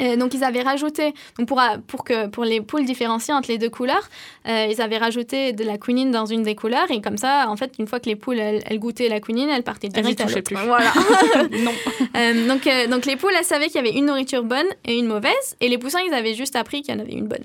[0.00, 3.48] Euh, donc, ils avaient rajouté, donc pour, euh, pour, que, pour les poules différenciées entre
[3.50, 4.08] les deux couleurs,
[4.48, 6.63] euh, ils avaient rajouté de la quinine dans une des couleurs.
[6.90, 9.48] Et comme ça, en fait, une fois que les poules, elles, elles goûtaient la quinine,
[9.48, 10.66] elles partaient Elles direct à touchaient l'autre.
[10.66, 10.92] Voilà.
[11.64, 11.72] non.
[12.16, 14.98] Euh, donc, euh, donc, les poules, elles savaient qu'il y avait une nourriture bonne et
[14.98, 15.56] une mauvaise.
[15.60, 17.44] Et les poussins, ils avaient juste appris qu'il y en avait une bonne.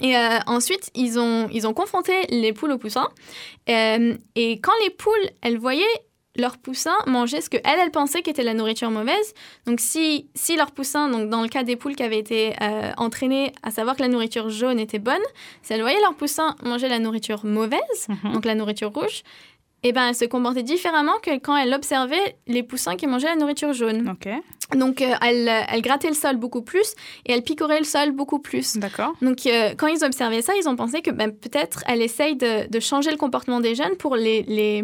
[0.00, 3.08] Et euh, ensuite, ils ont, ils ont confronté les poules aux poussins.
[3.68, 5.84] Euh, et quand les poules, elles voyaient
[6.38, 9.34] leurs poussins manger ce que elles, elles pensaient qu'était la nourriture mauvaise.
[9.66, 12.92] Donc, si, si leurs poussins, donc dans le cas des poules qui avaient été euh,
[12.96, 15.16] entraînées à savoir que la nourriture jaune était bonne,
[15.62, 18.32] si elles voyaient leurs poussins manger la nourriture mauvaise, Mhm.
[18.32, 19.22] donc la nourriture rouge,
[19.84, 23.36] eh ben, elles se comportaient différemment que quand elles observaient les poussins qui mangeaient la
[23.36, 24.02] nourriture jaune.
[24.74, 26.94] Donc, euh, elles, elles grattaient le sol beaucoup plus
[27.26, 28.76] et elles picoraient le sol beaucoup plus.
[28.76, 29.12] D'accord.
[29.22, 32.68] Donc, euh, quand ils observaient ça, ils ont pensé que ben, peut-être elle essaye de,
[32.68, 34.82] de changer le comportement des jeunes pour les, les,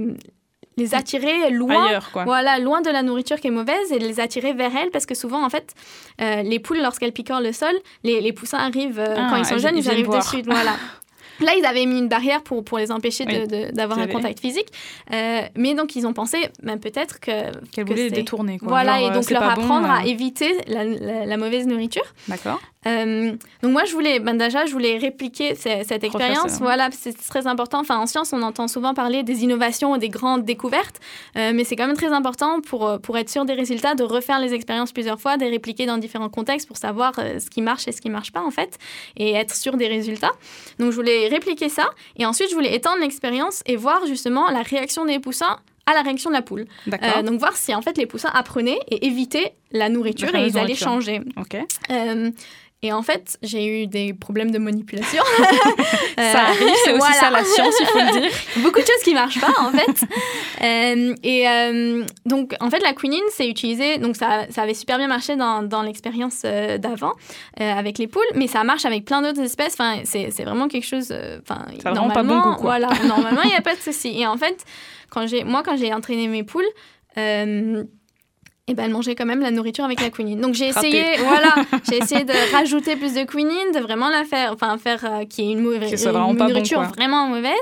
[0.77, 1.87] les attirer loin.
[1.87, 2.25] Ailleurs, quoi.
[2.25, 5.15] Voilà, loin de la nourriture qui est mauvaise et les attirer vers elle parce que
[5.15, 5.73] souvent, en fait,
[6.21, 9.45] euh, les poules, lorsqu'elles picorent le sol, les, les poussins arrivent, euh, Ah, quand ils
[9.45, 10.43] sont elles- jeunes, ils arrivent dessus.
[10.47, 10.73] Voilà.
[11.41, 13.67] Là, ils avaient mis une barrière pour, pour les empêcher Oui.
[13.73, 14.69] d'avoir un contact physique.
[15.13, 17.51] Euh, mais donc, ils ont pensé ben, peut-être que.
[17.73, 18.69] Qu'elle que voulait les détourner, quoi.
[18.69, 22.05] Voilà, Genre, et donc leur bon, apprendre à éviter la, la- la mauvaise nourriture.
[22.29, 22.61] D'accord.
[22.87, 23.33] Euh,
[23.63, 26.59] donc moi, je voulais, ben déjà, je voulais répliquer ce- cette expérience.
[26.61, 27.81] Voilà, c'est très important.
[27.81, 31.01] Enfin, en science, on entend souvent parler des innovations, des grandes découvertes,
[31.37, 34.05] euh, mais c'est quand même très important pour, euh, pour être sûr des résultats, de
[34.05, 37.49] refaire les expériences plusieurs fois, de les répliquer dans différents contextes pour savoir euh, ce
[37.51, 38.79] qui marche et ce qui marche pas, en fait,
[39.17, 40.33] et être sûr des résultats.
[40.79, 44.63] Donc je voulais répliquer ça, et ensuite, je voulais étendre l'expérience et voir justement la
[44.63, 46.65] réaction des poussins à la réaction de la poule.
[47.19, 50.47] Euh, donc voir si en fait les poussins apprenaient et évitaient la nourriture La et
[50.47, 51.21] ils allaient changer.
[51.37, 51.59] ok.
[51.91, 52.31] Euh,
[52.85, 55.23] et en fait, j'ai eu des problèmes de manipulation.
[56.17, 57.15] Ça arrive, c'est aussi Euh, voilà.
[57.15, 58.31] ça la science, il faut le dire.
[58.59, 60.07] Beaucoup de choses qui marchent pas, en fait.
[60.63, 63.99] Euh, et euh, donc, en fait, la quinine, c'est utilisé.
[63.99, 67.13] Donc, ça, ça avait super bien marché dans, dans l'expérience euh, d'avant
[67.61, 69.75] euh, avec les poules, mais ça marche avec plein d'autres espèces.
[69.75, 71.09] Enfin, c'est c'est vraiment quelque chose.
[71.11, 72.63] euh, Enfin, vraiment pas bon goût.
[72.63, 74.19] Voilà, normalement, il n'y a pas de souci.
[74.19, 74.65] Et en fait,
[75.11, 76.71] quand j'ai, moi, quand j'ai entraîné mes poules,
[78.67, 80.41] euh, eh ben, elles mangeaient quand même la nourriture avec la quinine.
[80.41, 81.55] Donc j'ai essayé, voilà,
[81.91, 85.45] j'ai essayé de rajouter plus de quinine, de vraiment la faire, enfin faire euh, qu'il
[85.45, 86.87] y ait une, mauvaise, vraiment bon, nourriture quoi.
[86.97, 87.53] vraiment mauvaise.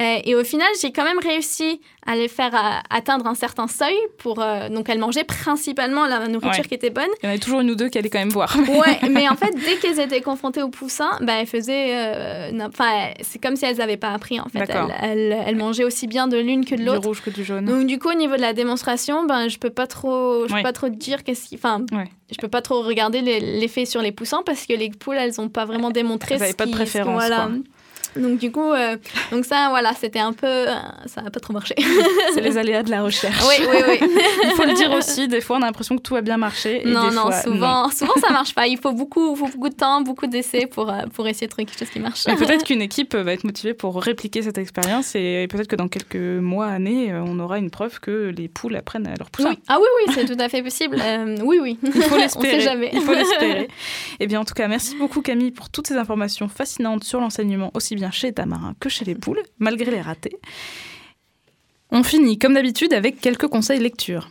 [0.00, 3.66] Euh, et au final, j'ai quand même réussi à les faire euh, atteindre un certain
[3.68, 3.96] seuil.
[4.18, 6.68] Pour, euh, donc elles mangeaient principalement la nourriture Ouais.
[6.68, 7.08] qui était bonne.
[7.22, 8.56] Il y en avait toujours une ou deux qui allaient quand même voir.
[8.56, 12.50] Ouais, mais en fait, dès qu'elles étaient confrontées aux poussins, ben, elles faisaient.
[12.62, 14.68] Enfin, c'est comme si elles n'avaient pas appris, en fait.
[14.68, 17.06] Elles, elles- elles mangeaient aussi bien de l'une que de Du l'autre.
[17.06, 17.64] rouge que du jaune.
[17.66, 20.60] Donc du coup au niveau de la démonstration, ben je peux pas trop, je Ouais.
[20.60, 22.08] peux pas trop dire qu'est-ce qui, enfin, Ouais.
[22.30, 25.40] je peux pas trop regarder les- l'effet sur les poussins parce que les poules elles
[25.40, 26.34] ont pas vraiment démontré.
[26.36, 27.36] Elles avaient ce pas de préférence, Voilà.
[27.46, 27.50] quoi.
[28.16, 28.96] Donc du coup, euh,
[29.30, 30.74] donc ça voilà, c'était un peu, euh,
[31.06, 31.74] ça a pas trop marché.
[32.34, 33.42] C'est les aléas de la recherche.
[33.48, 33.98] oui oui oui.
[34.44, 36.82] Il faut le dire aussi, des fois on a l'impression que tout a bien marché.
[36.82, 38.66] Et non des non, fois, souvent souvent ça marche pas.
[38.66, 41.66] Il faut beaucoup faut beaucoup de temps, beaucoup d'essais pour euh, pour essayer de trouver
[41.66, 42.24] quelque chose qui marche.
[42.24, 46.16] Peut-être qu'une équipe va être motivée pour répliquer cette expérience et peut-être que dans quelques
[46.16, 49.50] mois, années, on aura une preuve que les poules apprennent à leur poussins.
[49.50, 49.58] Oui.
[49.68, 50.96] Ah oui oui, c'est tout à fait possible.
[51.00, 51.78] Euh, oui oui.
[51.82, 52.60] Il faut On l'espérer.
[52.60, 52.90] sait jamais.
[52.92, 53.68] Il faut l'espérer.
[54.18, 57.70] Eh bien, en tout cas, merci beaucoup Camille pour toutes ces informations fascinantes sur l'enseignement,
[57.74, 60.38] aussi bien chez les tamarins que chez les poules, malgré les ratés.
[61.90, 64.30] On finit, comme d'habitude, avec quelques conseils lecture.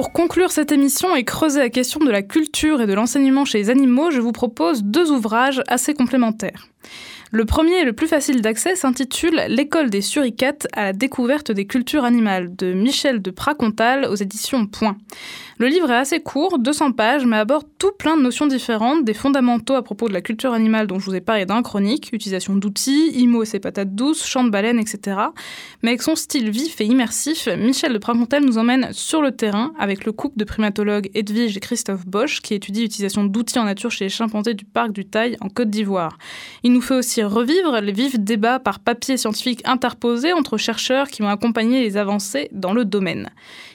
[0.00, 3.58] Pour conclure cette émission et creuser la question de la culture et de l'enseignement chez
[3.58, 6.68] les animaux, je vous propose deux ouvrages assez complémentaires.
[7.32, 11.64] Le premier et le plus facile d'accès s'intitule L'école des suricates à la découverte des
[11.64, 14.96] cultures animales de Michel de Pracontal aux éditions Point.
[15.58, 19.14] Le livre est assez court, 200 pages, mais aborde tout plein de notions différentes, des
[19.14, 22.56] fondamentaux à propos de la culture animale dont je vous ai parlé d'un chronique, utilisation
[22.56, 25.18] d'outils, IMO et ses patates douces, chant de baleine, etc.
[25.82, 29.72] Mais avec son style vif et immersif, Michel de Pracontal nous emmène sur le terrain
[29.78, 33.92] avec le couple de primatologues Edwige et Christophe Bosch qui étudie l'utilisation d'outils en nature
[33.92, 36.16] chez les chimpanzés du parc du Taille en Côte d'Ivoire.
[36.64, 41.22] Il nous fait aussi revivre les vifs débats par papier scientifique interposés entre chercheurs qui
[41.22, 43.30] ont accompagné les avancées dans le domaine.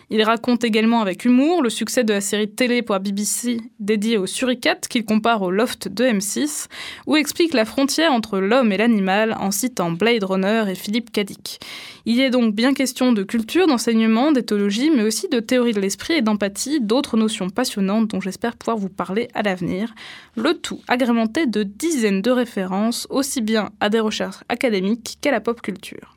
[0.10, 4.18] Il raconte également avec humour le succès de la série télé pour la BBC dédiée
[4.18, 6.68] aux suricates qu'il compare au Loft de M6,
[7.08, 11.60] où explique la frontière entre l'homme et l'animal en citant Blade Runner et Philippe Cadic.
[12.06, 16.14] Il est donc bien question de culture, d'enseignement, d'éthologie, mais aussi de théorie de l'esprit
[16.14, 19.95] et d'empathie, d'autres notions passionnantes dont j'espère pouvoir vous parler à l'avenir.
[20.36, 25.41] Le tout agrémenté de dizaines de références, aussi bien à des recherches académiques qu'à la
[25.41, 26.16] pop culture.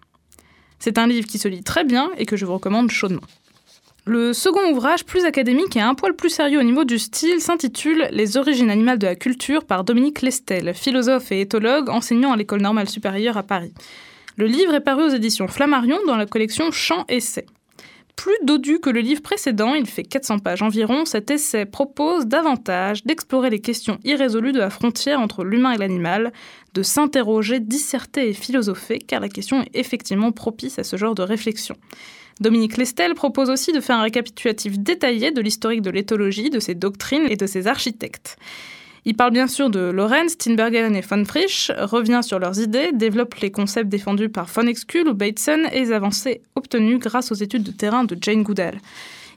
[0.79, 3.23] C'est un livre qui se lit très bien et que je vous recommande chaudement.
[4.09, 8.09] Le second ouvrage, plus académique et un poil plus sérieux au niveau du style, s'intitule
[8.11, 12.63] Les origines animales de la culture par Dominique Lestel, philosophe et éthologue enseignant à l'École
[12.63, 13.75] normale supérieure à Paris.
[14.39, 17.45] Le livre est paru aux éditions Flammarion dans la collection Chants Essais.
[18.17, 23.05] Plus dodu que le livre précédent, il fait 400 pages environ, cet essai propose davantage
[23.05, 26.33] d'explorer les questions irrésolues de la frontière entre l'humain et l'animal,
[26.73, 31.23] de s'interroger, disserter et philosopher, car la question est effectivement propice à ce genre de
[31.23, 31.77] réflexion.
[32.41, 36.75] Dominique Lestel propose aussi de faire un récapitulatif détaillé de l'historique de l'éthologie, de ses
[36.75, 38.37] doctrines et de ses architectes.
[39.05, 43.35] Il parle bien sûr de Lorenz, Tinbergen et von Frisch, revient sur leurs idées, développe
[43.37, 47.63] les concepts défendus par von Exkull ou Bateson et les avancées obtenues grâce aux études
[47.63, 48.79] de terrain de Jane Goodall.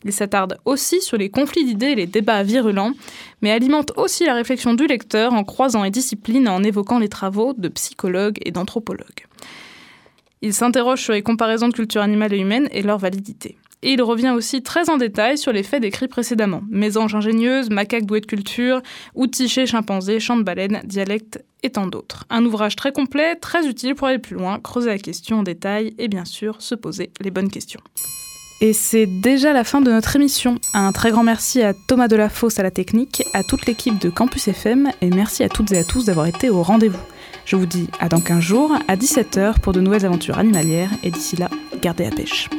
[0.04, 2.92] Il s'attarde aussi sur les conflits d'idées et les débats virulents,
[3.42, 7.10] mais alimente aussi la réflexion du lecteur en croisant les disciplines et en évoquant les
[7.10, 9.26] travaux de psychologues et d'anthropologues.
[10.42, 13.58] Il s'interroge sur les comparaisons de culture animale et humaine et leur validité.
[13.84, 16.62] Et il revient aussi très en détail sur les faits décrits précédemment.
[16.70, 18.82] Mésanges ingénieuses, macaques doués de culture,
[19.16, 22.26] outils chez chimpanzés, chants de baleines, dialectes et tant d'autres.
[22.30, 25.94] Un ouvrage très complet, très utile pour aller plus loin, creuser la question en détail
[25.98, 27.82] et bien sûr se poser les bonnes questions.
[28.62, 30.60] Et c'est déjà la fin de notre émission.
[30.76, 34.48] Un très grand merci à Thomas Delafosse à la technique, à toute l'équipe de Campus
[34.48, 37.00] FM et merci à toutes et à tous d'avoir été au rendez-vous.
[37.46, 41.12] Je vous dis à dans 15 jours, à 17h pour de nouvelles aventures animalières, et
[41.12, 41.50] d'ici là,
[41.82, 42.50] gardez la pêche.